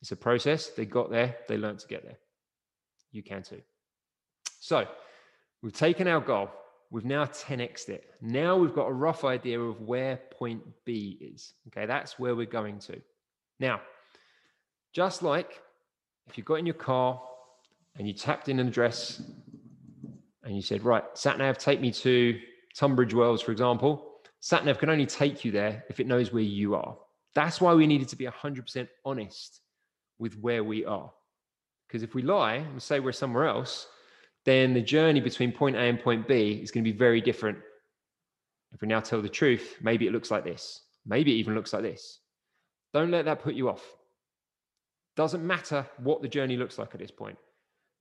It's 0.00 0.12
a 0.12 0.16
process. 0.16 0.68
They 0.68 0.86
got 0.86 1.10
there, 1.10 1.36
they 1.48 1.56
learned 1.56 1.80
to 1.80 1.88
get 1.88 2.02
there. 2.02 2.18
You 3.12 3.22
can 3.22 3.42
too. 3.42 3.60
So 4.60 4.86
we've 5.62 5.72
taken 5.72 6.06
our 6.06 6.20
goal, 6.20 6.50
we've 6.90 7.04
now 7.04 7.24
10xed 7.24 7.88
it. 7.88 8.04
Now 8.20 8.56
we've 8.56 8.74
got 8.74 8.86
a 8.86 8.92
rough 8.92 9.24
idea 9.24 9.60
of 9.60 9.80
where 9.80 10.20
point 10.38 10.62
B 10.84 11.18
is. 11.20 11.54
Okay, 11.68 11.86
that's 11.86 12.18
where 12.18 12.34
we're 12.34 12.46
going 12.46 12.78
to. 12.80 13.00
Now, 13.58 13.80
just 14.92 15.22
like 15.22 15.60
if 16.26 16.38
you 16.38 16.44
got 16.44 16.56
in 16.56 16.66
your 16.66 16.74
car 16.74 17.20
and 17.96 18.06
you 18.06 18.14
tapped 18.14 18.48
in 18.48 18.58
an 18.58 18.68
address 18.68 19.22
and 20.44 20.56
you 20.56 20.62
said, 20.62 20.84
right, 20.84 21.04
sat 21.14 21.38
nav, 21.38 21.58
take 21.58 21.80
me 21.80 21.90
to 21.92 22.38
Tunbridge 22.80 23.12
Wells, 23.12 23.42
for 23.42 23.52
example, 23.52 24.10
Satnav 24.40 24.78
can 24.78 24.88
only 24.88 25.04
take 25.04 25.44
you 25.44 25.52
there 25.52 25.84
if 25.90 26.00
it 26.00 26.06
knows 26.06 26.32
where 26.32 26.42
you 26.42 26.74
are. 26.74 26.96
That's 27.34 27.60
why 27.60 27.74
we 27.74 27.86
needed 27.86 28.08
to 28.08 28.16
be 28.16 28.24
100% 28.24 28.88
honest 29.04 29.60
with 30.18 30.38
where 30.38 30.64
we 30.64 30.86
are. 30.86 31.12
Because 31.86 32.02
if 32.02 32.14
we 32.14 32.22
lie 32.22 32.54
and 32.54 32.82
say 32.82 32.98
we're 32.98 33.12
somewhere 33.12 33.46
else, 33.46 33.86
then 34.46 34.72
the 34.72 34.80
journey 34.80 35.20
between 35.20 35.52
point 35.52 35.76
A 35.76 35.80
and 35.80 36.00
point 36.00 36.26
B 36.26 36.52
is 36.52 36.70
going 36.70 36.82
to 36.82 36.90
be 36.90 36.96
very 36.96 37.20
different. 37.20 37.58
If 38.72 38.80
we 38.80 38.88
now 38.88 39.00
tell 39.00 39.20
the 39.20 39.28
truth, 39.28 39.76
maybe 39.82 40.06
it 40.06 40.12
looks 40.12 40.30
like 40.30 40.44
this. 40.44 40.80
Maybe 41.04 41.32
it 41.34 41.36
even 41.36 41.54
looks 41.54 41.74
like 41.74 41.82
this. 41.82 42.20
Don't 42.94 43.10
let 43.10 43.26
that 43.26 43.40
put 43.40 43.54
you 43.54 43.68
off. 43.68 43.84
Doesn't 45.16 45.46
matter 45.46 45.86
what 45.98 46.22
the 46.22 46.28
journey 46.28 46.56
looks 46.56 46.78
like 46.78 46.94
at 46.94 47.00
this 47.00 47.10
point. 47.10 47.36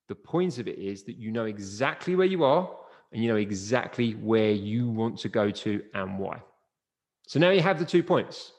The 0.07 0.15
point 0.15 0.57
of 0.57 0.69
it 0.69 0.79
is 0.79 1.03
that 1.03 1.17
you 1.17 1.31
know 1.31 1.45
exactly 1.45 2.15
where 2.15 2.27
you 2.27 2.45
are 2.45 2.78
and 3.11 3.23
you 3.23 3.29
know 3.29 3.37
exactly 3.37 4.11
where 4.13 4.51
you 4.51 4.89
want 4.89 5.17
to 5.19 5.29
go 5.29 5.49
to 5.51 5.81
and 5.93 6.19
why. 6.19 6.41
So 7.27 7.39
now 7.39 7.49
you 7.49 7.61
have 7.61 7.79
the 7.79 7.85
two 7.85 8.03
points. 8.03 8.51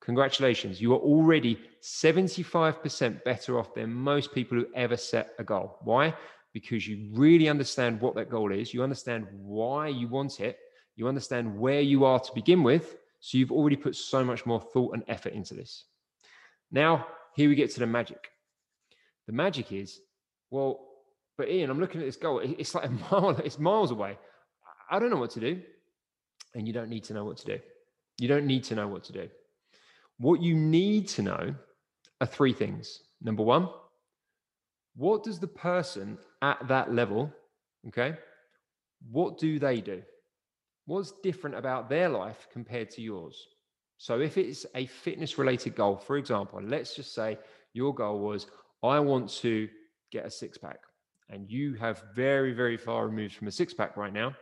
Congratulations, 0.00 0.80
you 0.80 0.92
are 0.94 0.98
already 0.98 1.60
75% 1.80 3.22
better 3.24 3.58
off 3.58 3.74
than 3.74 3.92
most 3.92 4.34
people 4.34 4.58
who 4.58 4.66
ever 4.74 4.96
set 4.96 5.32
a 5.38 5.44
goal. 5.44 5.78
Why? 5.82 6.14
Because 6.52 6.88
you 6.88 7.08
really 7.12 7.48
understand 7.48 8.00
what 8.00 8.16
that 8.16 8.28
goal 8.28 8.52
is, 8.52 8.74
you 8.74 8.82
understand 8.82 9.28
why 9.30 9.88
you 9.88 10.08
want 10.08 10.40
it, 10.40 10.58
you 10.96 11.06
understand 11.06 11.56
where 11.56 11.80
you 11.80 12.04
are 12.04 12.18
to 12.18 12.34
begin 12.34 12.62
with. 12.62 12.96
So 13.20 13.38
you've 13.38 13.52
already 13.52 13.76
put 13.76 13.94
so 13.94 14.24
much 14.24 14.44
more 14.44 14.60
thought 14.60 14.94
and 14.94 15.04
effort 15.06 15.34
into 15.34 15.54
this. 15.54 15.84
Now, 16.72 17.06
here 17.36 17.48
we 17.48 17.54
get 17.54 17.70
to 17.70 17.80
the 17.80 17.86
magic. 17.86 18.30
The 19.26 19.32
magic 19.32 19.72
is, 19.72 20.00
well, 20.50 20.80
but 21.38 21.48
Ian, 21.48 21.70
I'm 21.70 21.80
looking 21.80 22.00
at 22.00 22.06
this 22.06 22.16
goal. 22.16 22.40
It's 22.42 22.74
like 22.74 22.86
a 22.86 22.90
mile, 23.10 23.30
it's 23.30 23.58
miles 23.58 23.90
away. 23.90 24.18
I 24.90 24.98
don't 24.98 25.10
know 25.10 25.16
what 25.16 25.30
to 25.32 25.40
do. 25.40 25.60
And 26.54 26.66
you 26.66 26.72
don't 26.72 26.90
need 26.90 27.04
to 27.04 27.14
know 27.14 27.24
what 27.24 27.38
to 27.38 27.46
do. 27.46 27.58
You 28.18 28.28
don't 28.28 28.46
need 28.46 28.64
to 28.64 28.74
know 28.74 28.88
what 28.88 29.04
to 29.04 29.12
do. 29.12 29.28
What 30.18 30.42
you 30.42 30.54
need 30.54 31.08
to 31.08 31.22
know 31.22 31.54
are 32.20 32.26
three 32.26 32.52
things. 32.52 33.00
Number 33.22 33.42
one, 33.42 33.68
what 34.94 35.24
does 35.24 35.40
the 35.40 35.46
person 35.46 36.18
at 36.42 36.68
that 36.68 36.92
level, 36.92 37.32
okay, 37.88 38.16
what 39.10 39.38
do 39.38 39.58
they 39.58 39.80
do? 39.80 40.02
What's 40.86 41.12
different 41.22 41.56
about 41.56 41.88
their 41.88 42.08
life 42.08 42.46
compared 42.52 42.90
to 42.90 43.02
yours? 43.02 43.46
So 43.96 44.20
if 44.20 44.36
it's 44.36 44.66
a 44.74 44.86
fitness 44.86 45.38
related 45.38 45.74
goal, 45.74 45.96
for 45.96 46.16
example, 46.16 46.60
let's 46.62 46.94
just 46.94 47.14
say 47.14 47.38
your 47.72 47.94
goal 47.94 48.18
was, 48.18 48.46
I 48.82 48.98
want 49.00 49.30
to 49.40 49.68
get 50.10 50.26
a 50.26 50.30
six 50.30 50.58
pack, 50.58 50.80
and 51.32 51.50
you 51.50 51.74
have 51.74 52.04
very, 52.14 52.52
very 52.52 52.76
far 52.76 53.06
removed 53.06 53.34
from 53.34 53.48
a 53.48 53.50
six 53.50 53.72
pack 53.72 53.96
right 53.96 54.12
now. 54.12 54.34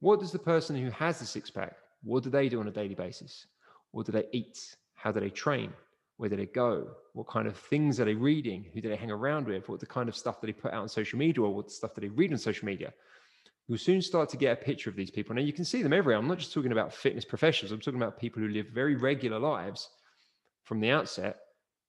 What 0.00 0.20
does 0.20 0.30
the 0.30 0.38
person 0.38 0.76
who 0.76 0.90
has 0.90 1.18
the 1.18 1.26
six 1.26 1.50
pack, 1.50 1.74
what 2.04 2.22
do 2.22 2.30
they 2.30 2.48
do 2.48 2.60
on 2.60 2.68
a 2.68 2.72
daily 2.72 2.94
basis? 2.94 3.46
What 3.90 4.06
do 4.06 4.12
they 4.12 4.26
eat? 4.32 4.76
How 4.94 5.10
do 5.10 5.18
they 5.18 5.30
train? 5.30 5.72
Where 6.16 6.28
do 6.28 6.36
they 6.36 6.46
go? 6.46 6.88
What 7.14 7.26
kind 7.26 7.48
of 7.48 7.56
things 7.56 7.98
are 7.98 8.04
they 8.04 8.14
reading? 8.14 8.66
Who 8.72 8.80
do 8.80 8.88
they 8.88 8.96
hang 8.96 9.10
around 9.10 9.48
with? 9.48 9.68
What 9.68 9.80
the 9.80 9.86
kind 9.86 10.08
of 10.08 10.16
stuff 10.16 10.40
that 10.40 10.46
they 10.46 10.52
put 10.52 10.72
out 10.72 10.82
on 10.82 10.88
social 10.88 11.18
media 11.18 11.42
or 11.42 11.52
what 11.52 11.70
stuff 11.70 11.94
that 11.94 12.00
they 12.00 12.08
read 12.08 12.32
on 12.32 12.38
social 12.38 12.66
media? 12.66 12.92
You'll 13.66 13.78
soon 13.78 14.00
start 14.00 14.28
to 14.30 14.36
get 14.36 14.52
a 14.52 14.64
picture 14.64 14.90
of 14.90 14.96
these 14.96 15.10
people. 15.10 15.34
Now 15.34 15.42
you 15.42 15.52
can 15.52 15.64
see 15.64 15.82
them 15.82 15.92
everywhere. 15.92 16.18
I'm 16.18 16.28
not 16.28 16.38
just 16.38 16.52
talking 16.52 16.72
about 16.72 16.94
fitness 16.94 17.24
professionals. 17.24 17.72
I'm 17.72 17.80
talking 17.80 18.00
about 18.00 18.20
people 18.20 18.40
who 18.40 18.48
live 18.48 18.68
very 18.68 18.94
regular 18.94 19.38
lives 19.38 19.90
from 20.62 20.80
the 20.80 20.90
outset, 20.90 21.38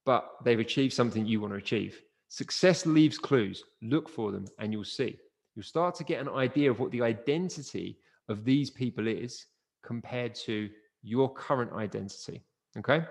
but 0.05 0.29
they've 0.43 0.59
achieved 0.59 0.93
something 0.93 1.25
you 1.25 1.41
want 1.41 1.53
to 1.53 1.57
achieve. 1.57 2.01
Success 2.29 2.85
leaves 2.85 3.17
clues. 3.17 3.63
Look 3.81 4.07
for 4.07 4.31
them 4.31 4.45
and 4.59 4.71
you'll 4.71 4.85
see. 4.85 5.17
You'll 5.55 5.63
start 5.63 5.95
to 5.95 6.03
get 6.03 6.21
an 6.21 6.29
idea 6.29 6.71
of 6.71 6.79
what 6.79 6.91
the 6.91 7.01
identity 7.01 7.97
of 8.29 8.45
these 8.45 8.69
people 8.69 9.07
is 9.07 9.45
compared 9.83 10.35
to 10.35 10.69
your 11.01 11.33
current 11.33 11.73
identity. 11.73 12.43
Okay. 12.77 13.03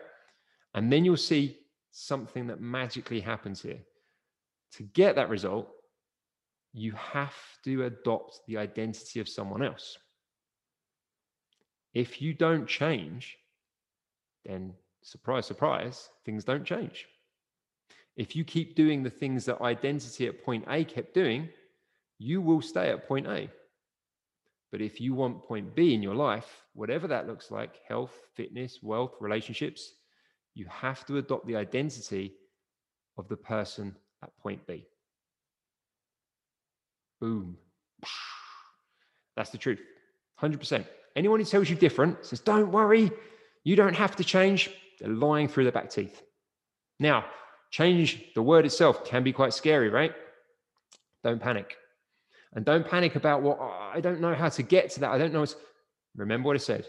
And 0.75 0.92
then 0.92 1.04
you'll 1.04 1.16
see 1.16 1.59
something 1.90 2.46
that 2.46 2.61
magically 2.61 3.20
happens 3.20 3.61
here. 3.61 3.81
To 4.76 4.85
get 4.85 5.16
that 5.16 5.31
result, 5.31 5.68
you 6.72 6.92
have 6.92 7.35
to 7.64 7.85
adopt 7.85 8.40
the 8.46 8.59
identity 8.59 9.18
of 9.18 9.28
someone 9.28 9.62
else. 9.62 9.98
If 11.92 12.22
you 12.22 12.35
don't 12.35 12.68
change, 12.68 13.37
then 14.44 14.74
surprise, 15.02 15.46
surprise, 15.46 16.09
things 16.24 16.44
don't 16.44 16.64
change. 16.64 17.07
If 18.18 18.37
you 18.37 18.44
keep 18.44 18.74
doing 18.74 19.02
the 19.02 19.11
things 19.11 19.46
that 19.46 19.62
identity 19.62 20.26
at 20.26 20.44
point 20.44 20.64
A 20.68 20.85
kept 20.85 21.14
doing, 21.14 21.48
you 22.18 22.42
will 22.42 22.61
stay 22.61 22.90
at 22.90 23.09
point 23.09 23.26
A. 23.26 23.48
But 24.70 24.83
if 24.83 25.00
you 25.00 25.14
want 25.14 25.44
point 25.44 25.74
B 25.74 25.94
in 25.94 26.02
your 26.02 26.14
life, 26.14 26.64
whatever 26.74 27.07
that 27.09 27.26
looks 27.26 27.50
like 27.50 27.81
health, 27.88 28.12
fitness, 28.35 28.81
wealth, 28.83 29.14
relationships 29.20 29.94
you 30.59 30.66
have 30.68 31.07
to 31.07 31.18
adopt 31.18 31.46
the 31.46 31.54
identity 31.54 32.35
of 33.16 33.28
the 33.28 33.37
person 33.37 33.94
at 34.24 34.37
point 34.38 34.66
B. 34.66 34.85
Boom. 37.20 37.57
That's 39.37 39.50
the 39.50 39.59
truth. 39.59 39.81
100%. 40.42 40.85
Anyone 41.14 41.38
who 41.38 41.46
tells 41.46 41.70
you 41.70 41.76
different 41.76 42.26
says, 42.26 42.40
don't 42.40 42.72
worry, 42.72 43.11
you 43.62 43.76
don't 43.76 43.94
have 43.94 44.16
to 44.16 44.24
change. 44.24 44.70
They're 44.98 45.09
lying 45.09 45.46
through 45.46 45.62
their 45.62 45.72
back 45.72 45.90
teeth. 45.90 46.22
Now, 46.98 47.24
change, 47.70 48.33
the 48.35 48.42
word 48.42 48.64
itself 48.64 49.04
can 49.04 49.22
be 49.22 49.33
quite 49.33 49.52
scary, 49.52 49.90
right? 49.90 50.14
Don't 51.24 51.40
panic. 51.40 51.76
And 52.54 52.64
don't 52.64 52.87
panic 52.87 53.16
about 53.16 53.42
what 53.42 53.59
oh, 53.61 53.90
I 53.94 54.00
don't 54.00 54.20
know 54.20 54.35
how 54.35 54.48
to 54.48 54.62
get 54.62 54.90
to 54.92 55.00
that. 55.00 55.11
I 55.11 55.18
don't 55.18 55.33
know. 55.33 55.46
Remember 56.16 56.46
what 56.46 56.54
I 56.54 56.59
said. 56.59 56.87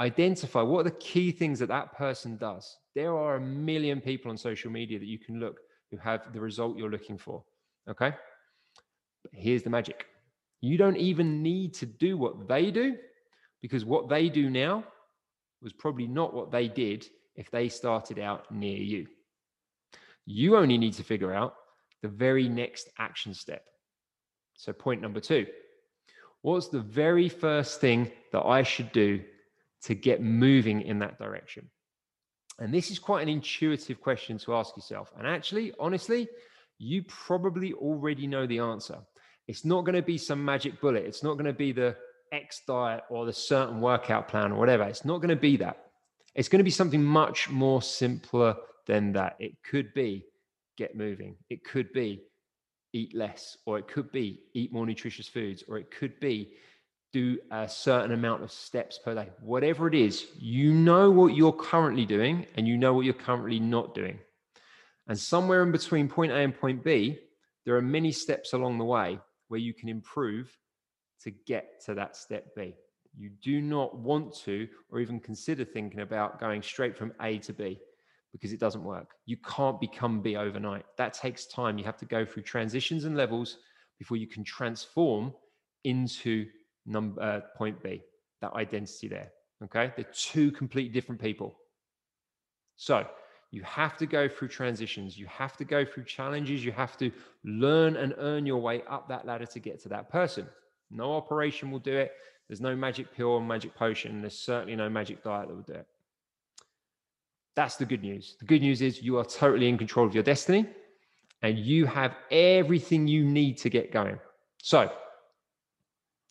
Identify 0.00 0.62
what 0.62 0.80
are 0.80 0.90
the 0.90 0.96
key 0.96 1.30
things 1.30 1.58
that 1.60 1.68
that 1.68 1.96
person 1.96 2.36
does. 2.36 2.78
There 2.94 3.16
are 3.16 3.36
a 3.36 3.40
million 3.40 4.00
people 4.00 4.30
on 4.30 4.36
social 4.36 4.70
media 4.70 4.98
that 4.98 5.06
you 5.06 5.18
can 5.18 5.38
look 5.38 5.58
who 5.90 5.98
have 5.98 6.32
the 6.32 6.40
result 6.40 6.76
you're 6.76 6.90
looking 6.90 7.18
for. 7.18 7.44
Okay. 7.88 8.12
But 9.22 9.32
here's 9.32 9.62
the 9.62 9.70
magic 9.70 10.06
you 10.60 10.78
don't 10.78 10.96
even 10.96 11.42
need 11.42 11.74
to 11.74 11.86
do 11.86 12.16
what 12.16 12.48
they 12.48 12.70
do 12.70 12.96
because 13.60 13.84
what 13.84 14.08
they 14.08 14.28
do 14.28 14.48
now 14.48 14.84
was 15.62 15.72
probably 15.72 16.06
not 16.06 16.32
what 16.32 16.50
they 16.50 16.68
did 16.68 17.06
if 17.36 17.50
they 17.50 17.68
started 17.68 18.18
out 18.18 18.50
near 18.50 18.78
you. 18.78 19.06
You 20.26 20.56
only 20.56 20.78
need 20.78 20.94
to 20.94 21.04
figure 21.04 21.32
out 21.32 21.54
the 22.02 22.08
very 22.08 22.48
next 22.48 22.90
action 22.98 23.34
step. 23.34 23.64
So, 24.54 24.72
point 24.72 25.00
number 25.00 25.20
two 25.20 25.46
what's 26.42 26.68
the 26.68 26.80
very 26.80 27.28
first 27.28 27.80
thing 27.80 28.10
that 28.30 28.44
I 28.44 28.62
should 28.62 28.92
do 28.92 29.22
to 29.84 29.94
get 29.94 30.22
moving 30.22 30.82
in 30.82 30.98
that 30.98 31.18
direction? 31.18 31.70
And 32.58 32.72
this 32.72 32.90
is 32.90 32.98
quite 32.98 33.22
an 33.22 33.30
intuitive 33.30 34.00
question 34.00 34.38
to 34.38 34.54
ask 34.54 34.76
yourself. 34.76 35.10
And 35.18 35.26
actually, 35.26 35.72
honestly, 35.80 36.28
you 36.78 37.02
probably 37.04 37.72
already 37.72 38.26
know 38.26 38.46
the 38.46 38.58
answer. 38.58 38.98
It's 39.48 39.64
not 39.64 39.84
going 39.84 39.96
to 39.96 40.02
be 40.02 40.18
some 40.18 40.44
magic 40.44 40.80
bullet. 40.80 41.04
It's 41.04 41.22
not 41.22 41.34
going 41.34 41.46
to 41.46 41.52
be 41.52 41.72
the 41.72 41.96
X 42.30 42.62
diet 42.66 43.04
or 43.08 43.26
the 43.26 43.32
certain 43.32 43.80
workout 43.80 44.28
plan 44.28 44.52
or 44.52 44.58
whatever. 44.58 44.84
It's 44.84 45.04
not 45.04 45.18
going 45.18 45.30
to 45.30 45.36
be 45.36 45.56
that. 45.58 45.78
It's 46.34 46.48
going 46.48 46.58
to 46.58 46.64
be 46.64 46.70
something 46.70 47.02
much 47.02 47.48
more 47.48 47.80
simpler 47.80 48.56
than 48.86 49.12
that. 49.12 49.36
It 49.38 49.56
could 49.62 49.92
be 49.94 50.24
get 50.76 50.96
moving. 50.96 51.36
It 51.50 51.64
could 51.64 51.92
be 51.92 52.22
eat 52.92 53.14
less, 53.14 53.56
or 53.66 53.78
it 53.78 53.88
could 53.88 54.10
be 54.12 54.40
eat 54.54 54.72
more 54.72 54.86
nutritious 54.86 55.28
foods, 55.28 55.64
or 55.68 55.78
it 55.78 55.90
could 55.90 56.18
be 56.20 56.54
do 57.12 57.38
a 57.52 57.68
certain 57.68 58.12
amount 58.12 58.42
of 58.42 58.50
steps 58.50 58.98
per 58.98 59.14
day. 59.14 59.28
Whatever 59.40 59.86
it 59.86 59.94
is, 59.94 60.26
you 60.36 60.72
know 60.72 61.10
what 61.10 61.34
you're 61.34 61.52
currently 61.52 62.04
doing 62.04 62.44
and 62.56 62.66
you 62.66 62.76
know 62.76 62.92
what 62.92 63.04
you're 63.04 63.14
currently 63.14 63.60
not 63.60 63.94
doing. 63.94 64.18
And 65.06 65.18
somewhere 65.18 65.62
in 65.62 65.70
between 65.70 66.08
point 66.08 66.32
A 66.32 66.36
and 66.36 66.58
point 66.58 66.82
B, 66.82 67.18
there 67.64 67.76
are 67.76 67.82
many 67.82 68.10
steps 68.10 68.52
along 68.52 68.78
the 68.78 68.84
way 68.84 69.20
where 69.48 69.60
you 69.60 69.72
can 69.72 69.88
improve 69.88 70.56
to 71.22 71.30
get 71.30 71.84
to 71.86 71.94
that 71.94 72.16
step 72.16 72.46
B. 72.56 72.74
You 73.16 73.30
do 73.40 73.60
not 73.60 73.96
want 73.96 74.34
to 74.40 74.66
or 74.90 74.98
even 74.98 75.20
consider 75.20 75.64
thinking 75.64 76.00
about 76.00 76.40
going 76.40 76.62
straight 76.62 76.96
from 76.96 77.12
A 77.20 77.38
to 77.38 77.52
B 77.52 77.78
because 78.34 78.52
it 78.52 78.58
doesn't 78.58 78.82
work. 78.82 79.12
You 79.26 79.36
can't 79.36 79.80
become 79.80 80.20
B 80.20 80.34
overnight. 80.34 80.84
That 80.98 81.14
takes 81.14 81.46
time. 81.46 81.78
You 81.78 81.84
have 81.84 81.96
to 81.98 82.04
go 82.04 82.26
through 82.26 82.42
transitions 82.42 83.04
and 83.04 83.16
levels 83.16 83.58
before 83.96 84.16
you 84.16 84.26
can 84.26 84.42
transform 84.42 85.32
into 85.84 86.46
number 86.84 87.22
uh, 87.22 87.40
point 87.56 87.80
B, 87.80 88.02
that 88.40 88.52
identity 88.54 89.06
there. 89.06 89.30
Okay, 89.62 89.92
they're 89.94 90.04
two 90.12 90.50
completely 90.50 90.92
different 90.92 91.20
people. 91.20 91.54
So 92.74 93.06
you 93.52 93.62
have 93.62 93.96
to 93.98 94.06
go 94.06 94.28
through 94.28 94.48
transitions. 94.48 95.16
You 95.16 95.26
have 95.26 95.56
to 95.58 95.64
go 95.64 95.84
through 95.84 96.04
challenges. 96.04 96.64
You 96.64 96.72
have 96.72 96.96
to 96.98 97.12
learn 97.44 97.94
and 97.96 98.14
earn 98.18 98.46
your 98.46 98.60
way 98.60 98.82
up 98.90 99.08
that 99.08 99.26
ladder 99.26 99.46
to 99.46 99.60
get 99.60 99.80
to 99.84 99.88
that 99.90 100.10
person. 100.10 100.48
No 100.90 101.14
operation 101.14 101.70
will 101.70 101.78
do 101.78 101.96
it. 101.96 102.10
There's 102.48 102.60
no 102.60 102.74
magic 102.74 103.14
pill 103.14 103.28
or 103.28 103.40
magic 103.40 103.76
potion. 103.76 104.20
There's 104.20 104.38
certainly 104.38 104.74
no 104.74 104.90
magic 104.90 105.22
diet 105.22 105.48
that 105.48 105.54
will 105.54 105.62
do 105.62 105.74
it. 105.74 105.86
That's 107.56 107.76
the 107.76 107.84
good 107.84 108.02
news. 108.02 108.36
The 108.40 108.46
good 108.46 108.62
news 108.62 108.82
is 108.82 109.02
you 109.02 109.18
are 109.18 109.24
totally 109.24 109.68
in 109.68 109.78
control 109.78 110.06
of 110.06 110.14
your 110.14 110.24
destiny 110.24 110.66
and 111.42 111.58
you 111.58 111.86
have 111.86 112.16
everything 112.30 113.06
you 113.06 113.24
need 113.24 113.58
to 113.58 113.70
get 113.70 113.92
going. 113.92 114.18
So, 114.62 114.90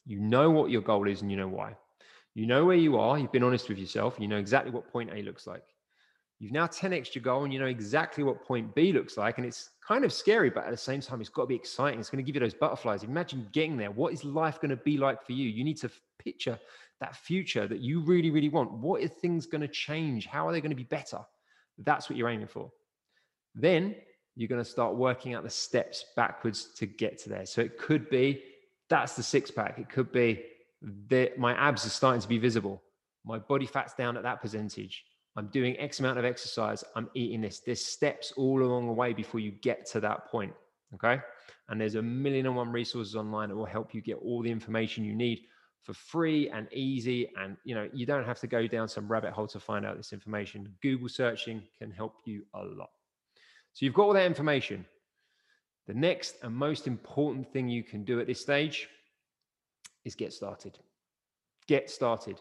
you 0.06 0.20
know 0.20 0.50
what 0.50 0.70
your 0.70 0.82
goal 0.82 1.08
is 1.08 1.22
and 1.22 1.32
you 1.32 1.38
know 1.38 1.48
why. 1.48 1.76
You 2.36 2.48
know 2.48 2.66
where 2.66 2.76
you 2.76 2.98
are. 2.98 3.18
You've 3.18 3.32
been 3.32 3.44
honest 3.44 3.70
with 3.70 3.78
yourself. 3.78 4.18
You 4.20 4.28
know 4.28 4.38
exactly 4.38 4.72
what 4.72 4.92
point 4.92 5.12
A 5.14 5.22
looks 5.22 5.48
like. 5.48 5.64
You've 6.40 6.52
now 6.52 6.68
10x 6.68 7.16
your 7.16 7.22
goal 7.22 7.46
and 7.46 7.54
you 7.54 7.60
know 7.60 7.68
exactly 7.68 8.24
what 8.24 8.44
point 8.44 8.76
B 8.76 8.92
looks 8.92 9.18
like. 9.18 9.38
And 9.38 9.46
it's 9.48 9.70
kind 9.88 10.04
of 10.04 10.12
scary, 10.12 10.50
but 10.50 10.66
at 10.66 10.72
the 10.72 10.78
same 10.78 11.00
time, 11.00 11.22
it's 11.22 11.30
got 11.30 11.44
to 11.44 11.48
be 11.48 11.56
exciting. 11.56 12.00
It's 12.00 12.10
going 12.10 12.24
to 12.24 12.28
give 12.28 12.36
you 12.36 12.42
those 12.42 12.54
butterflies. 12.54 13.04
Imagine 13.04 13.48
getting 13.54 13.78
there. 13.78 13.92
What 13.92 14.12
is 14.12 14.26
life 14.26 14.60
going 14.60 14.72
to 14.72 14.76
be 14.76 14.98
like 14.98 15.24
for 15.26 15.32
you? 15.32 15.48
You 15.48 15.64
need 15.64 15.78
to 15.78 15.92
picture 16.20 16.60
that 17.00 17.16
future 17.16 17.68
that 17.68 17.80
you 17.80 18.02
really, 18.02 18.32
really 18.32 18.50
want. 18.50 18.72
What 18.72 19.04
are 19.04 19.08
things 19.08 19.46
going 19.46 19.62
to 19.62 19.68
change? 19.68 20.26
How 20.26 20.48
are 20.48 20.52
they 20.52 20.62
going 20.62 20.72
to 20.72 20.76
be 20.76 20.84
better? 20.84 21.20
That's 21.78 22.10
what 22.10 22.18
you're 22.18 22.30
aiming 22.30 22.48
for. 22.48 22.72
Then 23.56 23.96
you're 24.36 24.48
going 24.48 24.64
to 24.64 24.70
start 24.70 24.96
working 24.96 25.34
out 25.34 25.44
the 25.44 25.50
steps 25.50 26.06
backwards 26.16 26.74
to 26.76 26.86
get 26.86 27.20
to 27.20 27.30
there. 27.30 27.46
So 27.46 27.62
it 27.62 27.78
could 27.78 28.10
be 28.10 28.44
that's 28.90 29.16
the 29.16 29.24
six 29.24 29.52
pack. 29.52 29.80
It 29.80 29.90
could 29.90 30.12
be 30.12 30.44
that 31.10 31.38
my 31.38 31.54
abs 31.54 31.86
are 31.86 31.90
starting 31.90 32.22
to 32.22 32.28
be 32.28 32.38
visible. 32.38 32.82
My 33.26 33.40
body 33.40 33.66
fat's 33.66 33.94
down 33.94 34.18
at 34.18 34.24
that 34.24 34.42
percentage. 34.42 35.04
I'm 35.36 35.48
doing 35.48 35.78
X 35.80 36.00
amount 36.00 36.20
of 36.20 36.26
exercise. 36.26 36.84
I'm 36.96 37.10
eating 37.16 37.42
this. 37.42 37.62
There's 37.62 37.86
steps 37.86 38.34
all 38.38 38.62
along 38.62 38.88
the 38.88 38.94
way 38.94 39.14
before 39.14 39.40
you 39.40 39.52
get 39.52 39.86
to 39.92 40.00
that 40.02 40.28
point. 40.28 40.54
Okay. 40.94 41.20
And 41.70 41.80
there's 41.80 41.96
a 41.96 42.02
million 42.02 42.46
and 42.46 42.56
one 42.56 42.72
resources 42.72 43.16
online 43.16 43.50
that 43.50 43.56
will 43.56 43.66
help 43.66 43.96
you 43.96 44.02
get 44.02 44.18
all 44.18 44.44
the 44.44 44.52
information 44.52 45.06
you 45.06 45.16
need 45.16 45.46
for 45.84 45.94
free 45.94 46.50
and 46.50 46.68
easy. 46.72 47.30
And 47.38 47.58
you 47.64 47.76
know, 47.76 47.90
you 47.94 48.06
don't 48.06 48.26
have 48.26 48.40
to 48.40 48.48
go 48.48 48.68
down 48.68 48.88
some 48.88 49.08
rabbit 49.08 49.34
hole 49.34 49.48
to 49.48 49.60
find 49.60 49.86
out 49.86 49.98
this 49.98 50.14
information. 50.14 50.74
Google 50.82 51.10
searching 51.10 51.62
can 51.78 51.92
help 51.92 52.16
you 52.26 52.44
a 52.54 52.64
lot. 52.64 52.90
So 53.74 53.86
you've 53.86 53.94
got 53.94 54.04
all 54.04 54.14
that 54.14 54.26
information. 54.26 54.86
The 55.88 55.94
next 55.94 56.36
and 56.42 56.56
most 56.56 56.88
important 56.88 57.52
thing 57.52 57.68
you 57.68 57.84
can 57.84 58.04
do 58.04 58.20
at 58.20 58.28
this 58.28 58.40
stage 58.40 58.88
is 60.06 60.16
get 60.16 60.32
started. 60.32 60.80
Get 61.68 61.90
started. 61.90 62.40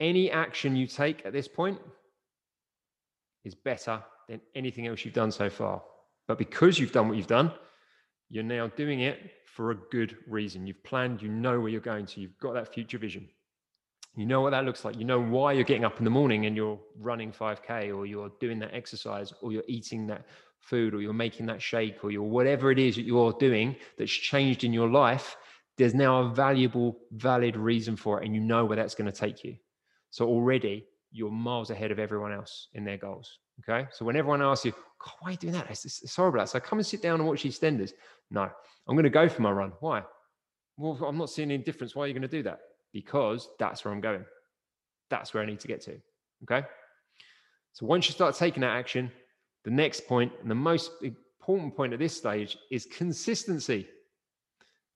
Any 0.00 0.30
action 0.30 0.76
you 0.76 0.86
take 0.86 1.24
at 1.24 1.32
this 1.32 1.48
point 1.48 1.80
is 3.44 3.54
better 3.54 4.02
than 4.28 4.40
anything 4.54 4.86
else 4.86 5.04
you've 5.04 5.14
done 5.14 5.32
so 5.32 5.48
far. 5.48 5.82
But 6.26 6.38
because 6.38 6.78
you've 6.78 6.92
done 6.92 7.08
what 7.08 7.16
you've 7.16 7.26
done, 7.26 7.52
you're 8.28 8.44
now 8.44 8.66
doing 8.68 9.00
it 9.00 9.18
for 9.58 9.72
a 9.72 9.74
good 9.90 10.16
reason. 10.28 10.68
You've 10.68 10.84
planned, 10.84 11.20
you 11.20 11.28
know 11.28 11.58
where 11.58 11.68
you're 11.68 11.80
going 11.80 12.06
to, 12.06 12.20
you've 12.20 12.38
got 12.38 12.54
that 12.54 12.72
future 12.72 12.96
vision. 12.96 13.28
You 14.14 14.24
know 14.24 14.40
what 14.40 14.50
that 14.50 14.64
looks 14.64 14.84
like. 14.84 14.96
You 14.96 15.04
know 15.04 15.20
why 15.20 15.52
you're 15.52 15.64
getting 15.64 15.84
up 15.84 15.98
in 15.98 16.04
the 16.04 16.10
morning 16.10 16.46
and 16.46 16.54
you're 16.54 16.78
running 16.96 17.32
5K 17.32 17.92
or 17.92 18.06
you're 18.06 18.30
doing 18.38 18.60
that 18.60 18.72
exercise 18.72 19.32
or 19.42 19.50
you're 19.50 19.64
eating 19.66 20.06
that 20.06 20.26
food 20.60 20.94
or 20.94 21.00
you're 21.00 21.12
making 21.12 21.46
that 21.46 21.60
shake 21.60 22.04
or 22.04 22.12
you're 22.12 22.22
whatever 22.22 22.70
it 22.70 22.78
is 22.78 22.94
that 22.94 23.02
you're 23.02 23.32
doing 23.32 23.74
that's 23.98 24.12
changed 24.12 24.62
in 24.62 24.72
your 24.72 24.88
life. 24.88 25.36
There's 25.76 25.92
now 25.92 26.20
a 26.20 26.28
valuable, 26.28 26.96
valid 27.10 27.56
reason 27.56 27.96
for 27.96 28.22
it, 28.22 28.26
and 28.26 28.36
you 28.36 28.40
know 28.40 28.64
where 28.64 28.76
that's 28.76 28.94
going 28.94 29.10
to 29.10 29.20
take 29.20 29.42
you. 29.42 29.56
So 30.10 30.24
already 30.28 30.86
you're 31.10 31.32
miles 31.32 31.70
ahead 31.70 31.90
of 31.90 31.98
everyone 31.98 32.32
else 32.32 32.68
in 32.74 32.84
their 32.84 32.96
goals. 32.96 33.40
Okay. 33.60 33.88
So 33.92 34.04
when 34.04 34.16
everyone 34.16 34.42
asks 34.42 34.64
you, 34.64 34.72
God, 34.72 35.12
why 35.20 35.28
are 35.28 35.32
you 35.32 35.38
doing 35.38 35.52
that? 35.54 35.70
It's, 35.70 35.84
it's 35.84 36.14
horrible. 36.14 36.46
So 36.46 36.60
come 36.60 36.78
and 36.78 36.86
sit 36.86 37.02
down 37.02 37.20
and 37.20 37.28
watch 37.28 37.42
EastEnders. 37.42 37.92
No, 38.30 38.42
I'm 38.42 38.94
going 38.94 39.04
to 39.04 39.10
go 39.10 39.28
for 39.28 39.42
my 39.42 39.50
run. 39.50 39.72
Why? 39.80 40.02
Well, 40.76 40.98
I'm 41.04 41.18
not 41.18 41.30
seeing 41.30 41.50
any 41.50 41.62
difference. 41.62 41.94
Why 41.94 42.04
are 42.04 42.06
you 42.06 42.14
going 42.14 42.22
to 42.22 42.28
do 42.28 42.42
that? 42.44 42.60
Because 42.92 43.48
that's 43.58 43.84
where 43.84 43.92
I'm 43.92 44.00
going. 44.00 44.24
That's 45.10 45.34
where 45.34 45.42
I 45.42 45.46
need 45.46 45.60
to 45.60 45.68
get 45.68 45.80
to. 45.82 46.00
Okay. 46.44 46.66
So 47.72 47.86
once 47.86 48.06
you 48.08 48.12
start 48.12 48.34
taking 48.36 48.60
that 48.60 48.76
action, 48.76 49.10
the 49.64 49.70
next 49.70 50.06
point 50.06 50.32
and 50.40 50.50
the 50.50 50.54
most 50.54 50.90
important 51.02 51.76
point 51.76 51.92
at 51.92 51.98
this 51.98 52.16
stage 52.16 52.56
is 52.70 52.86
consistency. 52.86 53.88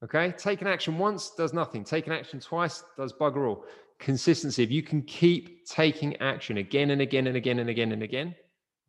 Okay. 0.05 0.33
Taking 0.37 0.68
action 0.68 0.98
once 0.98 1.31
does 1.37 1.53
nothing. 1.53 1.85
Taking 1.85 2.12
action 2.12 2.40
twice 2.40 2.85
does 2.96 3.12
bugger 3.12 3.48
all 3.48 3.64
consistency, 4.03 4.62
if 4.64 4.70
you 4.70 4.83
can 4.83 5.01
keep 5.03 5.64
taking 5.66 6.16
action 6.16 6.59
again 6.59 6.90
and 6.90 7.01
again 7.01 7.29
and 7.29 7.37
again 7.37 7.61
and 7.61 7.70
again 7.70 7.92
and 7.92 8.03
again, 8.03 8.35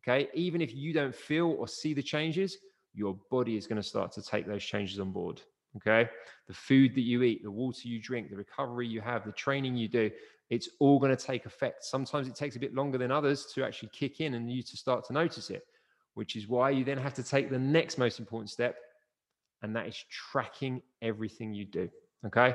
okay, 0.06 0.28
even 0.34 0.60
if 0.60 0.74
you 0.74 0.92
don't 0.92 1.14
feel 1.14 1.50
or 1.58 1.66
see 1.66 1.94
the 1.94 2.02
changes, 2.02 2.58
your 2.92 3.16
body 3.30 3.56
is 3.56 3.66
going 3.66 3.80
to 3.80 3.86
start 3.86 4.12
to 4.12 4.22
take 4.22 4.46
those 4.46 4.64
changes 4.64 5.00
on 5.00 5.10
board. 5.10 5.40
Okay. 5.76 6.08
The 6.46 6.54
food 6.54 6.94
that 6.94 7.00
you 7.00 7.22
eat, 7.22 7.42
the 7.42 7.50
water 7.50 7.88
you 7.88 8.00
drink, 8.00 8.30
the 8.30 8.36
recovery 8.36 8.86
you 8.86 9.00
have, 9.00 9.24
the 9.24 9.32
training 9.32 9.76
you 9.76 9.88
do, 9.88 10.10
it's 10.50 10.68
all 10.78 11.00
going 11.00 11.14
to 11.14 11.22
take 11.22 11.46
effect. 11.46 11.84
Sometimes 11.84 12.28
it 12.28 12.36
takes 12.36 12.54
a 12.54 12.60
bit 12.60 12.74
longer 12.74 12.98
than 12.98 13.10
others 13.10 13.46
to 13.54 13.64
actually 13.64 13.90
kick 13.92 14.20
in 14.20 14.34
and 14.34 14.50
you 14.50 14.62
to 14.62 14.76
start 14.76 15.04
to 15.06 15.12
notice 15.12 15.50
it, 15.50 15.64
which 16.14 16.36
is 16.36 16.46
why 16.46 16.70
you 16.70 16.84
then 16.84 16.98
have 16.98 17.14
to 17.14 17.24
take 17.24 17.50
the 17.50 17.58
next 17.58 17.98
most 17.98 18.20
important 18.20 18.50
step, 18.50 18.76
and 19.62 19.74
that 19.74 19.88
is 19.88 20.04
tracking 20.10 20.80
everything 21.02 21.54
you 21.54 21.64
do. 21.64 21.88
Okay. 22.26 22.54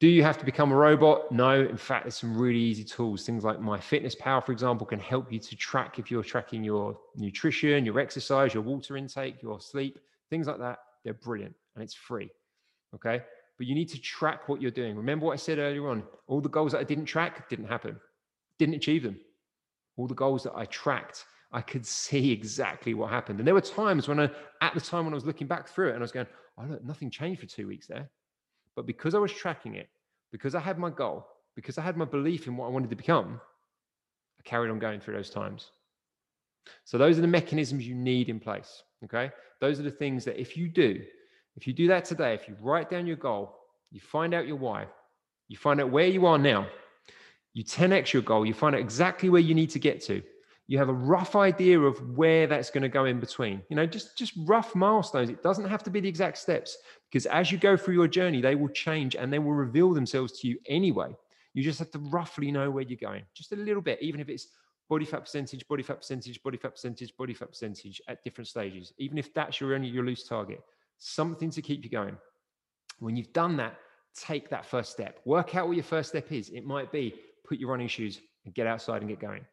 Do 0.00 0.06
you 0.06 0.22
have 0.22 0.38
to 0.38 0.44
become 0.44 0.70
a 0.70 0.76
robot? 0.76 1.32
No. 1.32 1.60
In 1.60 1.76
fact, 1.76 2.04
there's 2.04 2.16
some 2.16 2.36
really 2.36 2.60
easy 2.60 2.84
tools. 2.84 3.26
Things 3.26 3.42
like 3.42 3.58
MyFitnessPal, 3.58 4.44
for 4.46 4.52
example, 4.52 4.86
can 4.86 5.00
help 5.00 5.32
you 5.32 5.40
to 5.40 5.56
track 5.56 5.98
if 5.98 6.08
you're 6.08 6.22
tracking 6.22 6.62
your 6.62 6.96
nutrition, 7.16 7.84
your 7.84 7.98
exercise, 7.98 8.54
your 8.54 8.62
water 8.62 8.96
intake, 8.96 9.42
your 9.42 9.60
sleep, 9.60 9.98
things 10.30 10.46
like 10.46 10.58
that. 10.58 10.78
They're 11.04 11.14
brilliant 11.14 11.54
and 11.74 11.82
it's 11.82 11.94
free. 11.94 12.30
Okay. 12.94 13.22
But 13.56 13.66
you 13.66 13.74
need 13.74 13.88
to 13.88 14.00
track 14.00 14.48
what 14.48 14.62
you're 14.62 14.70
doing. 14.70 14.96
Remember 14.96 15.26
what 15.26 15.32
I 15.32 15.36
said 15.36 15.58
earlier 15.58 15.88
on? 15.88 16.04
All 16.28 16.40
the 16.40 16.48
goals 16.48 16.72
that 16.72 16.78
I 16.78 16.84
didn't 16.84 17.06
track 17.06 17.48
didn't 17.48 17.66
happen, 17.66 17.96
didn't 18.60 18.76
achieve 18.76 19.02
them. 19.02 19.18
All 19.96 20.06
the 20.06 20.14
goals 20.14 20.44
that 20.44 20.54
I 20.54 20.66
tracked, 20.66 21.24
I 21.50 21.60
could 21.60 21.84
see 22.04 22.30
exactly 22.30 22.94
what 22.94 23.10
happened. 23.10 23.40
And 23.40 23.46
there 23.48 23.54
were 23.54 23.60
times 23.60 24.06
when 24.06 24.20
I, 24.20 24.30
at 24.60 24.74
the 24.74 24.80
time 24.80 25.06
when 25.06 25.14
I 25.14 25.16
was 25.16 25.26
looking 25.26 25.48
back 25.48 25.66
through 25.66 25.88
it 25.88 25.94
and 25.94 25.98
I 25.98 26.02
was 26.02 26.12
going, 26.12 26.28
oh, 26.56 26.66
look, 26.66 26.84
nothing 26.84 27.10
changed 27.10 27.40
for 27.40 27.46
two 27.46 27.66
weeks 27.66 27.88
there. 27.88 28.08
But 28.78 28.86
because 28.86 29.16
I 29.16 29.18
was 29.18 29.32
tracking 29.32 29.74
it, 29.74 29.88
because 30.30 30.54
I 30.54 30.60
had 30.60 30.78
my 30.78 30.88
goal, 30.88 31.26
because 31.56 31.78
I 31.78 31.82
had 31.82 31.96
my 31.96 32.04
belief 32.04 32.46
in 32.46 32.56
what 32.56 32.66
I 32.66 32.68
wanted 32.68 32.90
to 32.90 32.94
become, 32.94 33.40
I 34.38 34.42
carried 34.44 34.70
on 34.70 34.78
going 34.78 35.00
through 35.00 35.14
those 35.14 35.30
times. 35.30 35.72
So 36.84 36.96
those 36.96 37.18
are 37.18 37.22
the 37.22 37.26
mechanisms 37.26 37.88
you 37.88 37.96
need 37.96 38.28
in 38.28 38.38
place. 38.38 38.84
Okay. 39.04 39.32
Those 39.60 39.80
are 39.80 39.82
the 39.82 39.90
things 39.90 40.24
that 40.26 40.40
if 40.40 40.56
you 40.56 40.68
do, 40.68 41.02
if 41.56 41.66
you 41.66 41.72
do 41.72 41.88
that 41.88 42.04
today, 42.04 42.34
if 42.34 42.46
you 42.46 42.54
write 42.60 42.88
down 42.88 43.04
your 43.04 43.16
goal, 43.16 43.56
you 43.90 43.98
find 43.98 44.32
out 44.32 44.46
your 44.46 44.54
why, 44.54 44.86
you 45.48 45.56
find 45.56 45.80
out 45.80 45.90
where 45.90 46.06
you 46.06 46.24
are 46.26 46.38
now, 46.38 46.68
you 47.54 47.64
10x 47.64 48.12
your 48.12 48.22
goal, 48.22 48.46
you 48.46 48.54
find 48.54 48.76
out 48.76 48.80
exactly 48.80 49.28
where 49.28 49.40
you 49.40 49.56
need 49.56 49.70
to 49.70 49.80
get 49.80 50.00
to, 50.02 50.22
you 50.68 50.76
have 50.76 50.90
a 50.90 50.94
rough 50.94 51.34
idea 51.34 51.80
of 51.80 51.98
where 52.16 52.46
that's 52.46 52.70
going 52.70 52.82
to 52.82 52.90
go 52.90 53.06
in 53.06 53.18
between. 53.18 53.62
You 53.70 53.76
know 53.76 53.86
just 53.86 54.16
just 54.16 54.34
rough 54.44 54.74
milestones. 54.74 55.30
It 55.30 55.42
doesn't 55.42 55.68
have 55.68 55.82
to 55.84 55.90
be 55.90 56.00
the 56.00 56.08
exact 56.08 56.38
steps 56.38 56.76
because 57.10 57.26
as 57.26 57.50
you 57.50 57.58
go 57.58 57.76
through 57.76 57.94
your 57.94 58.06
journey 58.06 58.40
they 58.40 58.54
will 58.54 58.68
change 58.68 59.16
and 59.16 59.32
they 59.32 59.38
will 59.38 59.54
reveal 59.54 59.92
themselves 59.92 60.38
to 60.40 60.48
you 60.48 60.58
anyway. 60.68 61.16
You 61.54 61.64
just 61.64 61.78
have 61.80 61.90
to 61.92 61.98
roughly 61.98 62.52
know 62.52 62.70
where 62.70 62.84
you're 62.84 62.98
going 62.98 63.24
just 63.34 63.52
a 63.52 63.56
little 63.56 63.82
bit 63.82 64.00
even 64.00 64.20
if 64.20 64.28
it's 64.28 64.48
body 64.88 65.04
fat 65.06 65.20
percentage 65.20 65.66
body 65.66 65.82
fat 65.82 65.96
percentage 65.96 66.40
body 66.42 66.56
fat 66.56 66.72
percentage 66.72 67.16
body 67.16 67.34
fat 67.34 67.48
percentage 67.48 68.00
at 68.08 68.22
different 68.22 68.46
stages. 68.46 68.92
Even 68.98 69.18
if 69.18 69.32
that's 69.34 69.60
your 69.60 69.74
only 69.74 69.88
your 69.88 70.04
loose 70.04 70.28
target 70.28 70.60
something 70.98 71.50
to 71.50 71.62
keep 71.62 71.82
you 71.82 71.90
going. 71.90 72.16
When 72.98 73.16
you've 73.16 73.32
done 73.32 73.56
that 73.56 73.76
take 74.14 74.50
that 74.50 74.66
first 74.66 74.90
step. 74.92 75.20
Work 75.24 75.54
out 75.54 75.68
what 75.68 75.76
your 75.76 75.84
first 75.84 76.10
step 76.10 76.32
is. 76.32 76.48
It 76.50 76.66
might 76.66 76.90
be 76.90 77.14
put 77.46 77.58
your 77.58 77.70
running 77.70 77.88
shoes 77.88 78.20
and 78.44 78.52
get 78.52 78.66
outside 78.66 79.02
and 79.02 79.08
get 79.08 79.20
going 79.20 79.44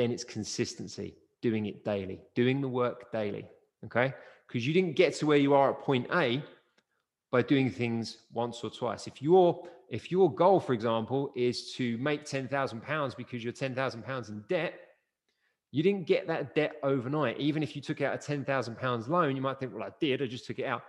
then 0.00 0.10
it's 0.10 0.24
consistency, 0.24 1.14
doing 1.42 1.66
it 1.66 1.84
daily, 1.84 2.20
doing 2.34 2.60
the 2.60 2.68
work 2.68 3.12
daily. 3.12 3.46
Okay. 3.84 4.14
Because 4.46 4.66
you 4.66 4.72
didn't 4.72 4.96
get 4.96 5.14
to 5.16 5.26
where 5.26 5.38
you 5.38 5.54
are 5.54 5.70
at 5.70 5.80
point 5.80 6.06
A 6.12 6.42
by 7.30 7.42
doing 7.42 7.70
things 7.70 8.18
once 8.32 8.64
or 8.64 8.70
twice. 8.70 9.06
If 9.06 9.22
your 9.22 9.68
if 9.88 10.10
your 10.10 10.32
goal, 10.32 10.60
for 10.60 10.72
example, 10.72 11.32
is 11.36 11.72
to 11.74 11.98
make 11.98 12.24
ten 12.24 12.48
thousand 12.48 12.82
pounds 12.82 13.14
because 13.14 13.44
you're 13.44 13.52
ten 13.52 13.74
thousand 13.74 14.04
pounds 14.04 14.28
in 14.30 14.42
debt, 14.48 14.74
you 15.70 15.82
didn't 15.82 16.06
get 16.06 16.26
that 16.28 16.54
debt 16.54 16.76
overnight. 16.82 17.38
Even 17.38 17.62
if 17.62 17.76
you 17.76 17.82
took 17.82 18.00
out 18.00 18.14
a 18.14 18.18
ten 18.18 18.44
thousand 18.44 18.76
pounds 18.78 19.08
loan, 19.08 19.36
you 19.36 19.42
might 19.42 19.58
think, 19.60 19.72
"Well, 19.74 19.82
I 19.82 19.90
did. 20.00 20.22
I 20.22 20.26
just 20.26 20.46
took 20.46 20.58
it 20.58 20.64
out." 20.64 20.82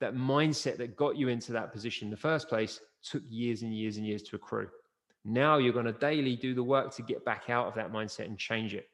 That 0.00 0.14
mindset 0.14 0.76
that 0.76 0.96
got 0.96 1.16
you 1.16 1.28
into 1.28 1.52
that 1.52 1.72
position 1.72 2.06
in 2.06 2.10
the 2.10 2.16
first 2.16 2.48
place 2.48 2.80
took 3.02 3.22
years 3.28 3.62
and 3.62 3.76
years 3.76 3.96
and 3.96 4.06
years 4.06 4.22
to 4.24 4.36
accrue. 4.36 4.68
Now 5.24 5.58
you're 5.58 5.72
going 5.72 5.86
to 5.86 5.92
daily 5.92 6.36
do 6.36 6.54
the 6.54 6.62
work 6.62 6.94
to 6.96 7.02
get 7.02 7.24
back 7.24 7.50
out 7.50 7.66
of 7.66 7.74
that 7.74 7.92
mindset 7.92 8.26
and 8.26 8.38
change 8.38 8.74
it. 8.74 8.88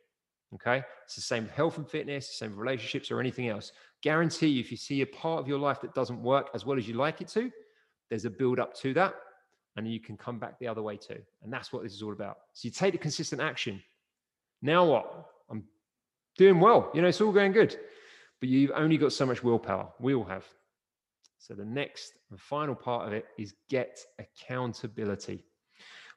Okay. 0.55 0.83
It's 1.05 1.17
the 1.17 1.21
same 1.21 1.45
with 1.45 1.53
health 1.53 1.79
and 1.79 1.89
fitness, 1.89 2.39
same 2.39 2.51
with 2.51 2.59
relationships 2.59 3.11
or 3.11 3.21
anything 3.21 3.49
else. 3.49 3.73
Guarantee 4.03 4.49
you, 4.49 4.61
if 4.61 4.71
you 4.71 4.77
see 4.77 5.01
a 5.01 5.07
part 5.07 5.41
of 5.41 5.49
your 5.49 5.59
life 5.59 5.81
that 5.81 5.95
doesn't 5.95 6.23
work 6.23 6.51
as 6.55 6.65
well 6.65 6.79
as 6.79 6.87
you 6.87 6.95
like 6.95 7.21
it 7.21 7.29
to, 7.29 7.51
there's 8.09 8.25
a 8.25 8.31
build 8.31 8.61
up 8.61 8.75
to 8.77 8.95
that. 8.95 9.15
And 9.77 9.91
you 9.91 9.99
can 9.99 10.17
come 10.17 10.39
back 10.39 10.59
the 10.61 10.69
other 10.69 10.83
way 10.83 10.97
too. 10.97 11.19
And 11.43 11.53
that's 11.53 11.73
what 11.73 11.83
this 11.83 11.93
is 11.93 12.03
all 12.03 12.13
about. 12.13 12.37
So 12.53 12.67
you 12.67 12.71
take 12.71 12.93
the 12.93 12.99
consistent 12.99 13.43
action. 13.43 13.83
Now 14.63 14.85
what? 14.85 15.27
I'm 15.51 15.65
doing 16.39 16.61
well. 16.61 16.91
You 16.95 17.03
know, 17.03 17.09
it's 17.09 17.21
all 17.21 17.33
going 17.33 17.53
good. 17.53 17.77
But 18.41 18.49
you've 18.49 18.71
only 18.75 18.97
got 18.97 19.13
so 19.13 19.27
much 19.27 19.43
willpower. 19.43 19.89
We 19.99 20.15
all 20.15 20.25
have. 20.25 20.45
So 21.39 21.55
the 21.55 21.65
next 21.65 22.13
and 22.31 22.41
final 22.41 22.75
part 22.75 23.07
of 23.07 23.13
it 23.13 23.27
is 23.37 23.55
get 23.69 23.99
accountability 24.19 25.43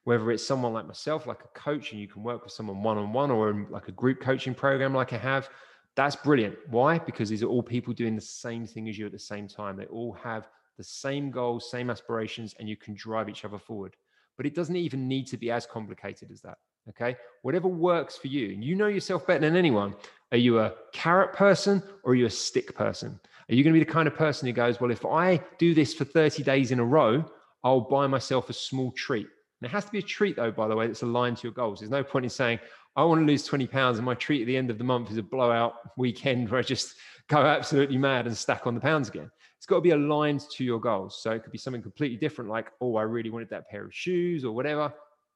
whether 0.07 0.31
it's 0.31 0.47
someone 0.47 0.71
like 0.71 0.87
myself, 0.87 1.27
like 1.27 1.43
a 1.43 1.59
coach, 1.59 1.91
and 1.91 1.99
you 1.99 2.07
can 2.07 2.23
work 2.23 2.41
with 2.45 2.53
someone 2.53 2.81
one 2.81 2.97
on 2.97 3.11
one 3.11 3.29
or 3.29 3.49
in 3.49 3.67
like 3.69 3.89
a 3.89 3.91
group 3.91 4.21
coaching 4.21 4.55
program 4.55 4.93
like 4.93 5.11
I 5.11 5.17
have, 5.17 5.49
that's 5.97 6.15
brilliant. 6.15 6.55
Why? 6.69 6.97
Because 6.97 7.27
these 7.27 7.43
are 7.43 7.47
all 7.47 7.61
people 7.61 7.93
doing 7.93 8.15
the 8.15 8.21
same 8.21 8.65
thing 8.65 8.87
as 8.87 8.97
you 8.97 9.05
at 9.05 9.11
the 9.11 9.19
same 9.19 9.49
time. 9.49 9.75
They 9.75 9.87
all 9.87 10.13
have 10.13 10.47
the 10.77 10.83
same 10.85 11.29
goals, 11.29 11.69
same 11.69 11.89
aspirations, 11.89 12.55
and 12.57 12.69
you 12.69 12.77
can 12.77 12.93
drive 12.93 13.27
each 13.27 13.43
other 13.43 13.57
forward. 13.57 13.97
but 14.37 14.45
it 14.45 14.55
doesn't 14.55 14.77
even 14.77 15.09
need 15.09 15.27
to 15.27 15.35
be 15.35 15.51
as 15.51 15.65
complicated 15.65 16.31
as 16.31 16.39
that. 16.39 16.57
Okay. 16.87 17.17
Whatever 17.41 17.67
works 17.67 18.15
for 18.15 18.27
you. 18.27 18.47
You 18.47 18.75
know 18.75 18.87
yourself 18.87 19.27
better 19.27 19.41
than 19.41 19.57
anyone. 19.57 19.93
Are 20.31 20.37
you 20.37 20.59
a 20.59 20.73
carrot 20.93 21.33
person 21.33 21.83
or 22.03 22.13
are 22.13 22.15
you 22.15 22.27
a 22.27 22.29
stick 22.29 22.73
person? 22.75 23.19
Are 23.49 23.55
you 23.55 23.61
going 23.61 23.73
to 23.73 23.79
be 23.79 23.83
the 23.83 23.91
kind 23.91 24.07
of 24.07 24.15
person 24.15 24.47
who 24.47 24.53
goes, 24.53 24.79
well, 24.79 24.91
if 24.91 25.05
I 25.05 25.41
do 25.57 25.73
this 25.73 25.93
for 25.93 26.05
30 26.05 26.43
days 26.43 26.71
in 26.71 26.79
a 26.79 26.85
row, 26.85 27.25
I'll 27.61 27.81
buy 27.81 28.07
myself 28.07 28.49
a 28.49 28.53
small 28.53 28.91
treat. 28.93 29.27
And 29.61 29.69
it 29.69 29.71
has 29.71 29.85
to 29.85 29.91
be 29.91 29.99
a 29.99 30.03
treat, 30.03 30.35
though, 30.35 30.51
by 30.51 30.67
the 30.67 30.75
way, 30.75 30.87
that's 30.87 31.01
aligned 31.01 31.37
to 31.37 31.43
your 31.43 31.53
goals. 31.53 31.79
There's 31.79 31.89
no 31.89 32.03
point 32.03 32.25
in 32.25 32.29
saying, 32.29 32.59
I 32.95 33.03
want 33.03 33.21
to 33.21 33.25
lose 33.25 33.43
20 33.43 33.67
pounds 33.67 33.97
and 33.97 34.05
my 34.05 34.13
treat 34.15 34.41
at 34.41 34.47
the 34.47 34.57
end 34.57 34.69
of 34.69 34.77
the 34.77 34.83
month 34.83 35.11
is 35.11 35.17
a 35.17 35.23
blowout 35.23 35.75
weekend 35.97 36.49
where 36.49 36.59
I 36.59 36.63
just 36.63 36.95
go 37.27 37.37
absolutely 37.37 37.97
mad 37.97 38.27
and 38.27 38.37
stack 38.37 38.67
on 38.67 38.75
the 38.75 38.81
pounds 38.81 39.09
again. 39.09 39.29
It's 39.57 39.65
got 39.65 39.75
to 39.77 39.81
be 39.81 39.91
aligned 39.91 40.41
to 40.51 40.63
your 40.63 40.79
goals. 40.79 41.19
So 41.21 41.31
it 41.31 41.43
could 41.43 41.51
be 41.51 41.57
something 41.57 41.81
completely 41.81 42.17
different, 42.17 42.49
like, 42.49 42.71
oh, 42.81 42.95
I 42.95 43.03
really 43.03 43.29
wanted 43.29 43.49
that 43.49 43.69
pair 43.69 43.85
of 43.85 43.93
shoes 43.93 44.45
or 44.45 44.53
whatever. 44.53 44.93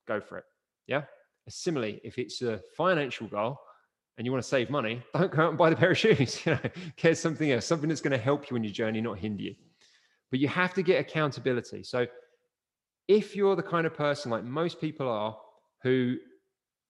Go 0.07 0.21
for 0.21 0.37
it. 0.37 0.43
Yeah. 0.87 1.03
Similarly, 1.49 1.99
if 2.03 2.19
it's 2.19 2.41
a 2.43 2.59
financial 2.77 3.27
goal 3.27 3.59
and 4.17 4.25
you 4.25 4.31
want 4.31 4.43
to 4.43 4.49
save 4.49 4.69
money, 4.69 5.01
don't 5.13 5.31
go 5.31 5.43
out 5.43 5.49
and 5.49 5.57
buy 5.57 5.71
the 5.71 5.75
pair 5.75 5.91
of 5.91 5.97
shoes. 5.97 6.39
You 6.45 6.53
know, 6.53 6.59
get 6.97 7.17
something 7.17 7.51
else, 7.51 7.65
something 7.65 7.89
that's 7.89 8.01
going 8.01 8.11
to 8.11 8.17
help 8.17 8.49
you 8.49 8.55
in 8.55 8.63
your 8.63 8.73
journey, 8.73 9.01
not 9.01 9.17
hinder 9.17 9.43
you. 9.43 9.55
But 10.29 10.39
you 10.39 10.47
have 10.47 10.73
to 10.75 10.83
get 10.83 10.99
accountability. 10.99 11.83
So 11.83 12.05
if 13.11 13.35
you're 13.35 13.57
the 13.57 13.63
kind 13.63 13.85
of 13.85 13.93
person 13.93 14.31
like 14.31 14.45
most 14.45 14.79
people 14.79 15.09
are 15.09 15.37
who 15.83 16.15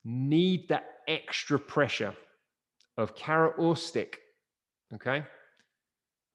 need 0.06 0.70
that 0.70 0.86
extra 1.08 1.58
pressure 1.58 2.14
of 2.96 3.16
carrot 3.16 3.56
or 3.58 3.76
stick, 3.76 4.20
okay, 4.94 5.24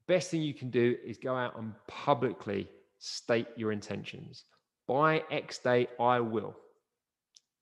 best 0.08 0.28
thing 0.28 0.42
you 0.42 0.54
can 0.54 0.70
do 0.70 0.96
is 1.06 1.18
go 1.18 1.36
out 1.36 1.56
and 1.56 1.72
publicly 1.86 2.66
state 2.98 3.46
your 3.56 3.70
intentions. 3.70 4.44
By 4.88 5.22
X 5.30 5.58
date, 5.58 5.90
I 6.00 6.18
will. 6.18 6.56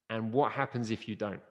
And 0.09 0.33
what 0.33 0.53
happens 0.53 0.91
if 0.91 1.07
you 1.07 1.17
don't? 1.17 1.43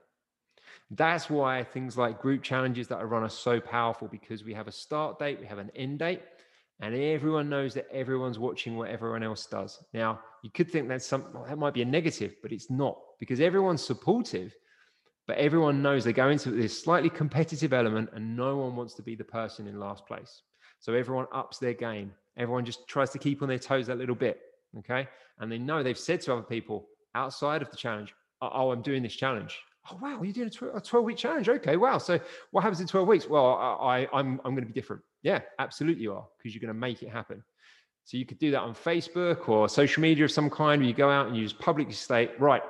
That's 0.90 1.30
why 1.30 1.62
things 1.62 1.96
like 1.96 2.20
group 2.20 2.42
challenges 2.42 2.88
that 2.88 2.98
I 2.98 3.04
run 3.04 3.22
are 3.22 3.28
so 3.28 3.60
powerful 3.60 4.08
because 4.08 4.42
we 4.42 4.54
have 4.54 4.66
a 4.66 4.72
start 4.72 5.20
date, 5.20 5.38
we 5.38 5.46
have 5.46 5.58
an 5.58 5.70
end 5.76 6.00
date, 6.00 6.22
and 6.80 6.94
everyone 6.94 7.48
knows 7.48 7.74
that 7.74 7.86
everyone's 7.92 8.38
watching 8.38 8.76
what 8.76 8.90
everyone 8.90 9.22
else 9.22 9.46
does. 9.46 9.82
Now, 9.92 10.20
you 10.42 10.50
could 10.50 10.70
think 10.70 10.88
that's 10.88 11.06
some 11.06 11.26
well, 11.32 11.44
that 11.44 11.58
might 11.58 11.74
be 11.74 11.82
a 11.82 11.86
negative, 11.86 12.34
but 12.42 12.52
it's 12.52 12.70
not 12.70 12.98
because 13.20 13.40
everyone's 13.40 13.84
supportive, 13.84 14.54
but 15.26 15.38
everyone 15.38 15.82
knows 15.82 16.04
they 16.04 16.12
go 16.12 16.28
into 16.28 16.50
this 16.50 16.82
slightly 16.82 17.10
competitive 17.10 17.72
element 17.72 18.10
and 18.12 18.36
no 18.36 18.56
one 18.56 18.76
wants 18.76 18.94
to 18.94 19.02
be 19.02 19.14
the 19.14 19.24
person 19.24 19.66
in 19.66 19.78
last 19.78 20.06
place. 20.06 20.42
So 20.80 20.92
everyone 20.94 21.26
ups 21.32 21.58
their 21.58 21.72
game. 21.72 22.12
Everyone 22.36 22.64
just 22.64 22.86
tries 22.88 23.10
to 23.10 23.18
keep 23.18 23.40
on 23.40 23.48
their 23.48 23.58
toes 23.58 23.88
a 23.88 23.94
little 23.94 24.14
bit. 24.14 24.40
Okay. 24.78 25.08
And 25.38 25.50
they 25.50 25.58
know 25.58 25.82
they've 25.82 25.96
said 25.96 26.20
to 26.22 26.32
other 26.32 26.42
people 26.42 26.88
outside 27.14 27.62
of 27.62 27.70
the 27.70 27.76
challenge, 27.76 28.12
oh, 28.42 28.70
I'm 28.70 28.82
doing 28.82 29.02
this 29.02 29.14
challenge. 29.14 29.58
Oh, 29.90 29.98
wow, 30.00 30.22
you're 30.22 30.32
doing 30.32 30.50
a 30.74 30.80
12 30.80 31.04
week 31.04 31.16
challenge. 31.18 31.48
Okay, 31.48 31.76
wow. 31.76 31.98
So 31.98 32.18
what 32.52 32.62
happens 32.62 32.80
in 32.80 32.86
12 32.86 33.06
weeks? 33.06 33.28
Well, 33.28 33.54
I, 33.54 34.06
I, 34.12 34.18
I'm, 34.18 34.40
I'm 34.44 34.54
going 34.54 34.66
to 34.66 34.72
be 34.72 34.72
different. 34.72 35.02
Yeah, 35.22 35.40
absolutely 35.58 36.02
you 36.02 36.14
are, 36.14 36.26
because 36.38 36.54
you're 36.54 36.60
going 36.60 36.74
to 36.74 36.74
make 36.74 37.02
it 37.02 37.10
happen. 37.10 37.42
So 38.04 38.16
you 38.16 38.24
could 38.24 38.38
do 38.38 38.50
that 38.50 38.60
on 38.60 38.74
Facebook 38.74 39.48
or 39.48 39.68
social 39.68 40.00
media 40.02 40.24
of 40.24 40.30
some 40.30 40.48
kind, 40.48 40.80
where 40.80 40.88
you 40.88 40.94
go 40.94 41.10
out 41.10 41.26
and 41.26 41.36
you 41.36 41.42
just 41.42 41.58
publicly 41.58 41.92
state, 41.94 42.30
right, 42.38 42.62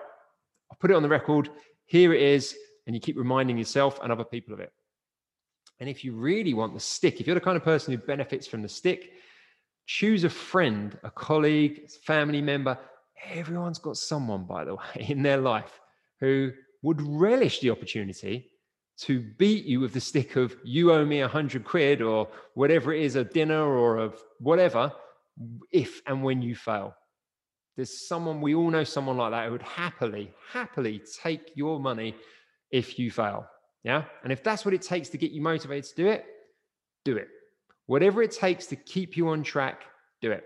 I'll 0.70 0.78
put 0.80 0.90
it 0.90 0.94
on 0.94 1.02
the 1.02 1.08
record. 1.08 1.50
Here 1.86 2.12
it 2.12 2.22
is. 2.22 2.56
And 2.86 2.94
you 2.94 3.00
keep 3.00 3.16
reminding 3.16 3.58
yourself 3.58 3.98
and 4.02 4.10
other 4.10 4.24
people 4.24 4.52
of 4.52 4.60
it. 4.60 4.72
And 5.80 5.88
if 5.88 6.04
you 6.04 6.14
really 6.14 6.54
want 6.54 6.74
the 6.74 6.80
stick, 6.80 7.20
if 7.20 7.26
you're 7.26 7.34
the 7.34 7.40
kind 7.40 7.56
of 7.56 7.64
person 7.64 7.92
who 7.92 7.98
benefits 7.98 8.46
from 8.46 8.62
the 8.62 8.68
stick, 8.68 9.12
choose 9.86 10.24
a 10.24 10.30
friend, 10.30 10.98
a 11.02 11.10
colleague, 11.10 11.90
family 12.04 12.40
member. 12.40 12.78
Everyone's 13.30 13.78
got 13.78 13.96
someone, 13.96 14.44
by 14.44 14.64
the 14.64 14.74
way, 14.76 15.06
in 15.08 15.22
their 15.22 15.38
life 15.38 15.80
who 16.20 16.52
would 16.84 17.00
relish 17.00 17.60
the 17.60 17.70
opportunity 17.70 18.50
to 18.98 19.20
beat 19.38 19.64
you 19.64 19.80
with 19.80 19.94
the 19.94 20.00
stick 20.00 20.36
of 20.36 20.54
you 20.62 20.92
owe 20.92 21.04
me 21.04 21.22
a 21.22 21.28
hundred 21.28 21.64
quid 21.64 22.02
or 22.02 22.28
whatever 22.52 22.92
it 22.92 23.02
is, 23.02 23.16
a 23.16 23.24
dinner 23.24 23.64
or 23.64 23.96
of 23.96 24.22
whatever, 24.38 24.92
if 25.72 26.02
and 26.06 26.22
when 26.22 26.42
you 26.42 26.54
fail. 26.54 26.94
There's 27.74 28.06
someone, 28.06 28.42
we 28.42 28.54
all 28.54 28.70
know 28.70 28.84
someone 28.84 29.16
like 29.16 29.30
that 29.30 29.46
who 29.46 29.52
would 29.52 29.62
happily, 29.62 30.30
happily 30.52 31.00
take 31.22 31.52
your 31.54 31.80
money 31.80 32.14
if 32.70 32.98
you 32.98 33.10
fail. 33.10 33.46
Yeah. 33.82 34.04
And 34.22 34.30
if 34.30 34.44
that's 34.44 34.66
what 34.66 34.74
it 34.74 34.82
takes 34.82 35.08
to 35.08 35.18
get 35.18 35.30
you 35.30 35.40
motivated 35.40 35.88
to 35.88 35.96
do 35.96 36.08
it, 36.08 36.26
do 37.02 37.16
it. 37.16 37.28
Whatever 37.86 38.22
it 38.22 38.30
takes 38.30 38.66
to 38.66 38.76
keep 38.76 39.16
you 39.16 39.30
on 39.30 39.42
track, 39.42 39.84
do 40.20 40.30
it. 40.32 40.44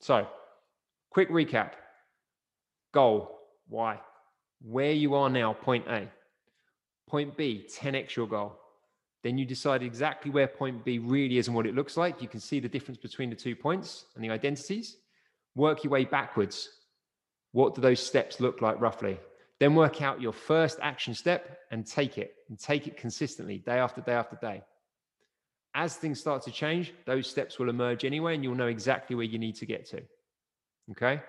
So, 0.00 0.26
quick 1.10 1.28
recap 1.30 1.72
goal, 2.94 3.38
why? 3.68 4.00
Where 4.64 4.92
you 4.92 5.14
are 5.14 5.28
now, 5.28 5.52
point 5.52 5.86
A. 5.88 6.08
Point 7.08 7.36
B, 7.36 7.66
10x 7.68 8.16
your 8.16 8.28
goal. 8.28 8.58
Then 9.22 9.38
you 9.38 9.44
decide 9.44 9.82
exactly 9.82 10.30
where 10.30 10.48
point 10.48 10.84
B 10.84 10.98
really 10.98 11.38
is 11.38 11.46
and 11.46 11.56
what 11.56 11.66
it 11.66 11.74
looks 11.74 11.96
like. 11.96 12.22
You 12.22 12.28
can 12.28 12.40
see 12.40 12.60
the 12.60 12.68
difference 12.68 12.98
between 12.98 13.30
the 13.30 13.36
two 13.36 13.54
points 13.54 14.06
and 14.14 14.24
the 14.24 14.30
identities. 14.30 14.96
Work 15.54 15.84
your 15.84 15.92
way 15.92 16.04
backwards. 16.04 16.68
What 17.52 17.74
do 17.74 17.80
those 17.80 18.00
steps 18.00 18.40
look 18.40 18.62
like 18.62 18.80
roughly? 18.80 19.18
Then 19.60 19.74
work 19.74 20.02
out 20.02 20.20
your 20.20 20.32
first 20.32 20.78
action 20.82 21.14
step 21.14 21.58
and 21.70 21.86
take 21.86 22.18
it 22.18 22.34
and 22.48 22.58
take 22.58 22.88
it 22.88 22.96
consistently, 22.96 23.58
day 23.58 23.78
after 23.78 24.00
day 24.00 24.14
after 24.14 24.36
day. 24.40 24.62
As 25.74 25.96
things 25.96 26.20
start 26.20 26.42
to 26.42 26.50
change, 26.50 26.92
those 27.06 27.28
steps 27.28 27.58
will 27.58 27.70
emerge 27.70 28.04
anyway, 28.04 28.34
and 28.34 28.42
you'll 28.42 28.54
know 28.54 28.66
exactly 28.66 29.14
where 29.14 29.24
you 29.24 29.38
need 29.38 29.54
to 29.56 29.66
get 29.66 29.86
to. 29.90 30.02
Okay? 30.90 31.22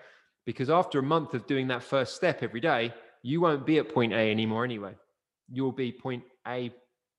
Because 0.45 0.69
after 0.69 0.99
a 0.99 1.03
month 1.03 1.33
of 1.33 1.45
doing 1.45 1.67
that 1.67 1.83
first 1.83 2.15
step 2.15 2.41
every 2.41 2.59
day, 2.59 2.93
you 3.23 3.41
won't 3.41 3.65
be 3.65 3.79
at 3.79 3.91
point 3.91 4.13
A 4.13 4.29
anymore 4.29 4.63
anyway. 4.65 4.93
You'll 5.49 5.71
be 5.71 5.91
point 5.91 6.23
A, 6.47 6.71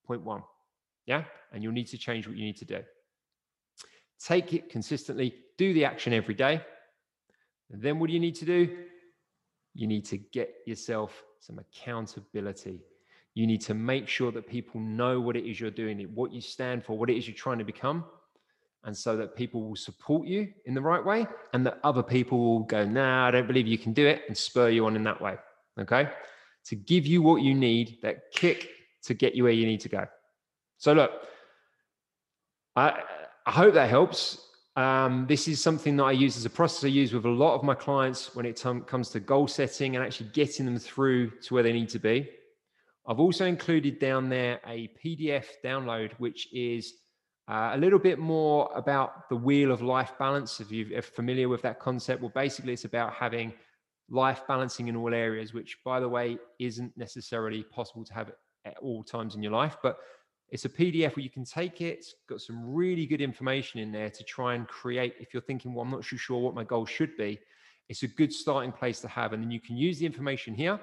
point 0.07 0.23
one. 0.23 0.43
Yeah? 1.07 1.25
And 1.53 1.63
you'll 1.63 1.73
need 1.73 1.89
to 1.89 1.99
change 1.99 2.29
what 2.29 2.37
you 2.37 2.45
need 2.45 2.59
to 2.59 2.65
do. 2.65 2.83
Take 4.23 4.53
it 4.53 4.71
consistently, 4.71 5.35
do 5.59 5.73
the 5.75 5.85
action 5.85 6.13
every 6.13 6.35
day. 6.35 6.61
And 7.71 7.83
then 7.83 7.99
what 7.99 8.09
do 8.09 8.13
you 8.13 8.21
need 8.21 8.35
to 8.37 8.45
do? 8.45 8.77
You 9.75 9.87
need 9.87 10.05
to 10.07 10.19
get 10.19 10.55
yourself 10.67 11.25
some 11.41 11.59
accountability. 11.59 12.81
You 13.35 13.47
need 13.47 13.63
to 13.63 13.75
make 13.75 14.07
sure 14.07 14.31
that 14.33 14.47
people 14.47 14.81
know 14.81 15.21
what 15.21 15.37
it 15.37 15.49
is 15.49 15.59
you're 15.59 15.71
doing, 15.71 15.99
what 16.15 16.33
you 16.33 16.41
stand 16.41 16.85
for, 16.85 16.97
what 16.97 17.11
it 17.11 17.17
is 17.17 17.27
you're 17.27 17.35
trying 17.35 17.59
to 17.59 17.65
become. 17.65 18.05
And 18.85 18.97
so 18.97 19.17
that 19.17 19.35
people 19.35 19.63
will 19.63 19.77
support 19.77 20.27
you 20.27 20.53
in 20.67 20.75
the 20.75 20.81
right 20.81 21.05
way 21.05 21.27
and 21.55 21.65
that 21.67 21.79
other 21.83 22.03
people 22.03 22.39
will 22.39 22.61
go, 22.61 22.85
nah, 22.85 23.27
I 23.27 23.31
don't 23.31 23.47
believe 23.47 23.67
you 23.67 23.79
can 23.79 23.95
do 23.95 24.07
it 24.07 24.23
and 24.29 24.37
spur 24.37 24.69
you 24.69 24.85
on 24.85 24.95
in 24.95 25.05
that 25.05 25.21
way. 25.21 25.37
Okay. 25.81 26.09
To 26.67 26.77
give 26.77 27.07
you 27.07 27.23
what 27.23 27.43
you 27.43 27.55
need, 27.55 27.99
that 28.03 28.33
kick 28.33 28.69
to 29.05 29.15
get 29.15 29.35
you 29.35 29.45
where 29.45 29.53
you 29.53 29.67
need 29.67 29.81
to 29.81 29.89
go. 29.89 30.07
So, 30.79 30.93
look, 30.93 31.13
I, 32.77 33.03
I 33.47 33.51
hope 33.51 33.75
that 33.75 33.89
helps. 33.89 34.41
Um, 34.77 35.27
this 35.29 35.47
is 35.47 35.63
something 35.63 35.97
that 35.97 36.05
I 36.05 36.13
use 36.13 36.37
as 36.37 36.45
a 36.47 36.51
process 36.51 36.85
I 36.85 36.89
use 36.89 37.13
with 37.13 37.27
a 37.27 37.31
lot 37.31 37.55
of 37.55 37.63
my 37.63 37.75
clients 37.75 38.35
when 38.35 38.45
it 38.45 38.57
t- 38.57 38.81
comes 38.87 39.11
to 39.11 39.21
goal 39.21 39.47
setting 39.47 39.95
and 39.95 40.05
actually 40.05 40.31
getting 40.33 40.67
them 40.67 40.79
through 40.79 41.31
to 41.43 41.55
where 41.55 41.63
they 41.63 41.73
need 41.73 41.89
to 41.91 41.99
be. 41.99 42.29
I've 43.07 43.21
also 43.21 43.45
included 43.45 43.99
down 43.99 44.29
there 44.29 44.61
a 44.67 44.91
PDF 45.05 45.45
download, 45.63 46.13
which 46.15 46.53
is 46.53 46.95
uh, 47.47 47.73
a 47.75 47.77
little 47.77 47.99
bit 47.99 48.19
more 48.19 48.71
about 48.75 49.29
the 49.29 49.37
wheel 49.37 49.71
of 49.71 49.83
life 49.83 50.13
balance. 50.19 50.61
If 50.61 50.73
you're 50.73 51.03
familiar 51.03 51.49
with 51.49 51.63
that 51.63 51.79
concept, 51.79 52.23
well, 52.23 52.33
basically, 52.35 52.73
it's 52.73 52.87
about 52.87 53.13
having 53.13 53.53
life 54.11 54.43
balancing 54.47 54.89
in 54.89 54.97
all 54.97 55.13
areas, 55.15 55.55
which, 55.55 55.79
by 55.85 56.01
the 56.01 56.09
way, 56.09 56.39
isn't 56.59 56.97
necessarily 56.97 57.63
possible 57.63 58.05
to 58.05 58.15
have 58.15 58.33
at 58.65 58.77
all 58.81 59.03
times 59.03 59.35
in 59.35 59.43
your 59.43 59.53
life. 59.53 59.77
But 59.83 59.99
it's 60.51 60.65
a 60.65 60.69
PDF 60.69 61.17
where 61.17 61.25
you 61.25 61.31
can 61.31 61.45
take 61.45 61.81
it. 61.81 61.99
It's 61.99 62.15
got 62.29 62.41
some 62.41 62.75
really 62.75 63.07
good 63.07 63.21
information 63.21 63.81
in 63.81 63.91
there 63.91 64.11
to 64.11 64.25
try 64.25 64.55
and 64.55 64.69
create. 64.69 65.15
If 65.19 65.33
you're 65.33 65.43
thinking, 65.43 65.75
well, 65.75 65.85
I'm 65.85 65.91
not 65.91 66.05
too 66.05 66.17
sure 66.17 66.39
what 66.39 66.55
my 66.55 66.65
goal 66.65 66.87
should 66.87 67.17
be, 67.17 67.41
it's 67.89 68.03
a 68.03 68.09
good 68.09 68.33
starting 68.33 68.73
place 68.73 69.01
to 69.01 69.09
have. 69.09 69.33
And 69.33 69.43
then 69.43 69.51
you 69.51 69.61
can 69.61 69.77
use 69.77 69.99
the 69.99 70.07
information 70.07 70.55
here. 70.55 70.79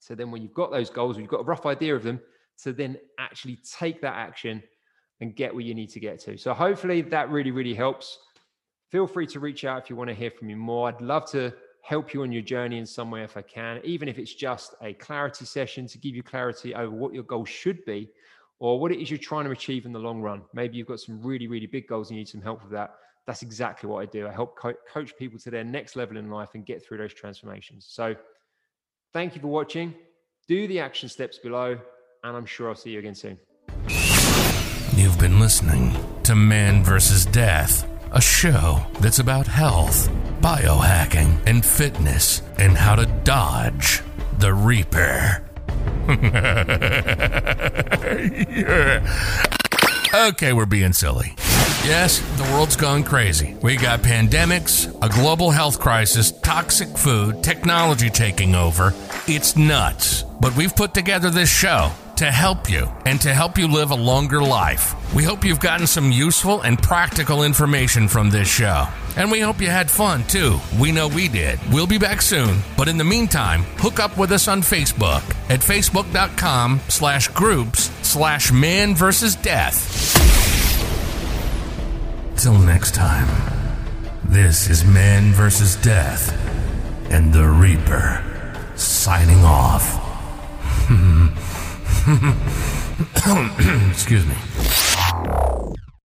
So 0.00 0.14
then 0.14 0.30
when 0.30 0.42
you've 0.42 0.54
got 0.54 0.70
those 0.70 0.90
goals, 0.90 1.16
you've 1.16 1.28
got 1.28 1.40
a 1.40 1.44
rough 1.44 1.66
idea 1.66 1.94
of 1.94 2.02
them, 2.02 2.20
to 2.62 2.72
then 2.72 2.96
actually 3.18 3.58
take 3.78 4.00
that 4.00 4.14
action 4.14 4.62
and 5.20 5.34
get 5.34 5.52
where 5.52 5.64
you 5.64 5.74
need 5.74 5.90
to 5.90 6.00
get 6.00 6.20
to. 6.20 6.36
So 6.36 6.52
hopefully 6.52 7.00
that 7.02 7.30
really, 7.30 7.50
really 7.50 7.74
helps. 7.74 8.18
Feel 8.90 9.06
free 9.06 9.26
to 9.28 9.40
reach 9.40 9.64
out 9.64 9.82
if 9.82 9.90
you 9.90 9.96
want 9.96 10.08
to 10.08 10.14
hear 10.14 10.30
from 10.30 10.48
me 10.48 10.54
more. 10.54 10.88
I'd 10.88 11.00
love 11.00 11.28
to 11.32 11.52
help 11.84 12.14
you 12.14 12.22
on 12.22 12.32
your 12.32 12.42
journey 12.42 12.78
in 12.78 12.86
some 12.86 13.10
way 13.10 13.22
if 13.22 13.36
I 13.36 13.42
can, 13.42 13.78
even 13.84 14.08
if 14.08 14.18
it's 14.18 14.34
just 14.34 14.74
a 14.80 14.94
clarity 14.94 15.44
session 15.44 15.86
to 15.88 15.98
give 15.98 16.16
you 16.16 16.22
clarity 16.22 16.74
over 16.74 16.90
what 16.90 17.12
your 17.12 17.24
goal 17.24 17.44
should 17.44 17.84
be 17.84 18.08
or 18.58 18.80
what 18.80 18.90
it 18.90 19.02
is 19.02 19.10
you're 19.10 19.18
trying 19.18 19.44
to 19.44 19.50
achieve 19.50 19.84
in 19.84 19.92
the 19.92 19.98
long 19.98 20.22
run. 20.22 20.42
Maybe 20.54 20.78
you've 20.78 20.86
got 20.86 21.00
some 21.00 21.20
really, 21.22 21.46
really 21.46 21.66
big 21.66 21.86
goals 21.86 22.08
and 22.08 22.16
you 22.16 22.22
need 22.22 22.28
some 22.28 22.40
help 22.40 22.62
with 22.62 22.72
that. 22.72 22.94
That's 23.26 23.42
exactly 23.42 23.88
what 23.88 24.02
I 24.02 24.06
do. 24.06 24.26
I 24.26 24.32
help 24.32 24.56
co- 24.56 24.72
coach 24.90 25.14
people 25.18 25.38
to 25.40 25.50
their 25.50 25.62
next 25.62 25.94
level 25.94 26.16
in 26.16 26.30
life 26.30 26.50
and 26.54 26.64
get 26.64 26.84
through 26.84 26.98
those 26.98 27.12
transformations. 27.12 27.86
So, 27.90 28.14
thank 29.12 29.34
you 29.34 29.42
for 29.42 29.48
watching. 29.48 29.94
Do 30.48 30.66
the 30.66 30.80
action 30.80 31.08
steps 31.08 31.38
below, 31.38 31.78
and 32.22 32.36
I'm 32.36 32.46
sure 32.46 32.68
I'll 32.68 32.74
see 32.74 32.90
you 32.90 32.98
again 32.98 33.14
soon. 33.14 33.38
You've 34.94 35.18
been 35.18 35.40
listening 35.40 35.94
to 36.22 36.34
Man 36.34 36.84
versus 36.84 37.24
Death 37.26 37.86
a 38.14 38.20
show 38.20 38.78
that's 39.00 39.18
about 39.18 39.46
health, 39.46 40.08
biohacking, 40.40 41.36
and 41.46 41.66
fitness, 41.66 42.42
and 42.58 42.76
how 42.76 42.94
to 42.94 43.06
dodge 43.24 44.02
the 44.38 44.54
Reaper. 44.54 45.42
Okay, 50.14 50.52
we're 50.52 50.64
being 50.64 50.92
silly. 50.92 51.34
Yes, 51.84 52.20
the 52.36 52.44
world's 52.44 52.76
gone 52.76 53.02
crazy. 53.02 53.56
We 53.62 53.76
got 53.76 54.00
pandemics, 54.00 54.86
a 55.02 55.08
global 55.08 55.50
health 55.50 55.80
crisis, 55.80 56.30
toxic 56.30 56.96
food, 56.96 57.42
technology 57.42 58.10
taking 58.10 58.54
over. 58.54 58.94
It's 59.26 59.56
nuts. 59.56 60.22
But 60.40 60.54
we've 60.54 60.76
put 60.76 60.94
together 60.94 61.30
this 61.30 61.50
show 61.50 61.90
to 62.16 62.30
help 62.30 62.70
you 62.70 62.88
and 63.06 63.20
to 63.20 63.34
help 63.34 63.58
you 63.58 63.68
live 63.68 63.90
a 63.90 63.94
longer 63.96 64.42
life. 64.42 64.94
We 65.14 65.24
hope 65.24 65.44
you've 65.44 65.60
gotten 65.60 65.86
some 65.86 66.10
useful 66.10 66.60
and 66.62 66.80
practical 66.80 67.42
information 67.42 68.08
from 68.08 68.30
this 68.30 68.48
show. 68.48 68.86
And 69.16 69.30
we 69.30 69.40
hope 69.40 69.60
you 69.60 69.68
had 69.68 69.90
fun 69.90 70.24
too. 70.24 70.58
We 70.78 70.92
know 70.92 71.08
we 71.08 71.28
did. 71.28 71.58
We'll 71.72 71.86
be 71.86 71.98
back 71.98 72.22
soon. 72.22 72.58
But 72.76 72.88
in 72.88 72.98
the 72.98 73.04
meantime, 73.04 73.62
hook 73.78 74.00
up 74.00 74.16
with 74.16 74.32
us 74.32 74.48
on 74.48 74.60
Facebook 74.62 75.22
at 75.50 75.60
facebook.com 75.60 76.80
slash 76.88 77.28
groups 77.28 77.90
slash 78.02 78.50
man 78.52 78.94
versus 78.94 79.36
death. 79.36 80.22
Till 82.36 82.58
next 82.58 82.94
time, 82.94 83.28
this 84.24 84.68
is 84.68 84.84
Man 84.84 85.32
versus 85.32 85.76
Death 85.76 86.32
and 87.10 87.32
the 87.32 87.48
Reaper 87.48 88.22
signing 88.74 89.44
off. 89.44 90.00
Excuse 93.90 94.26
me. 94.26 94.93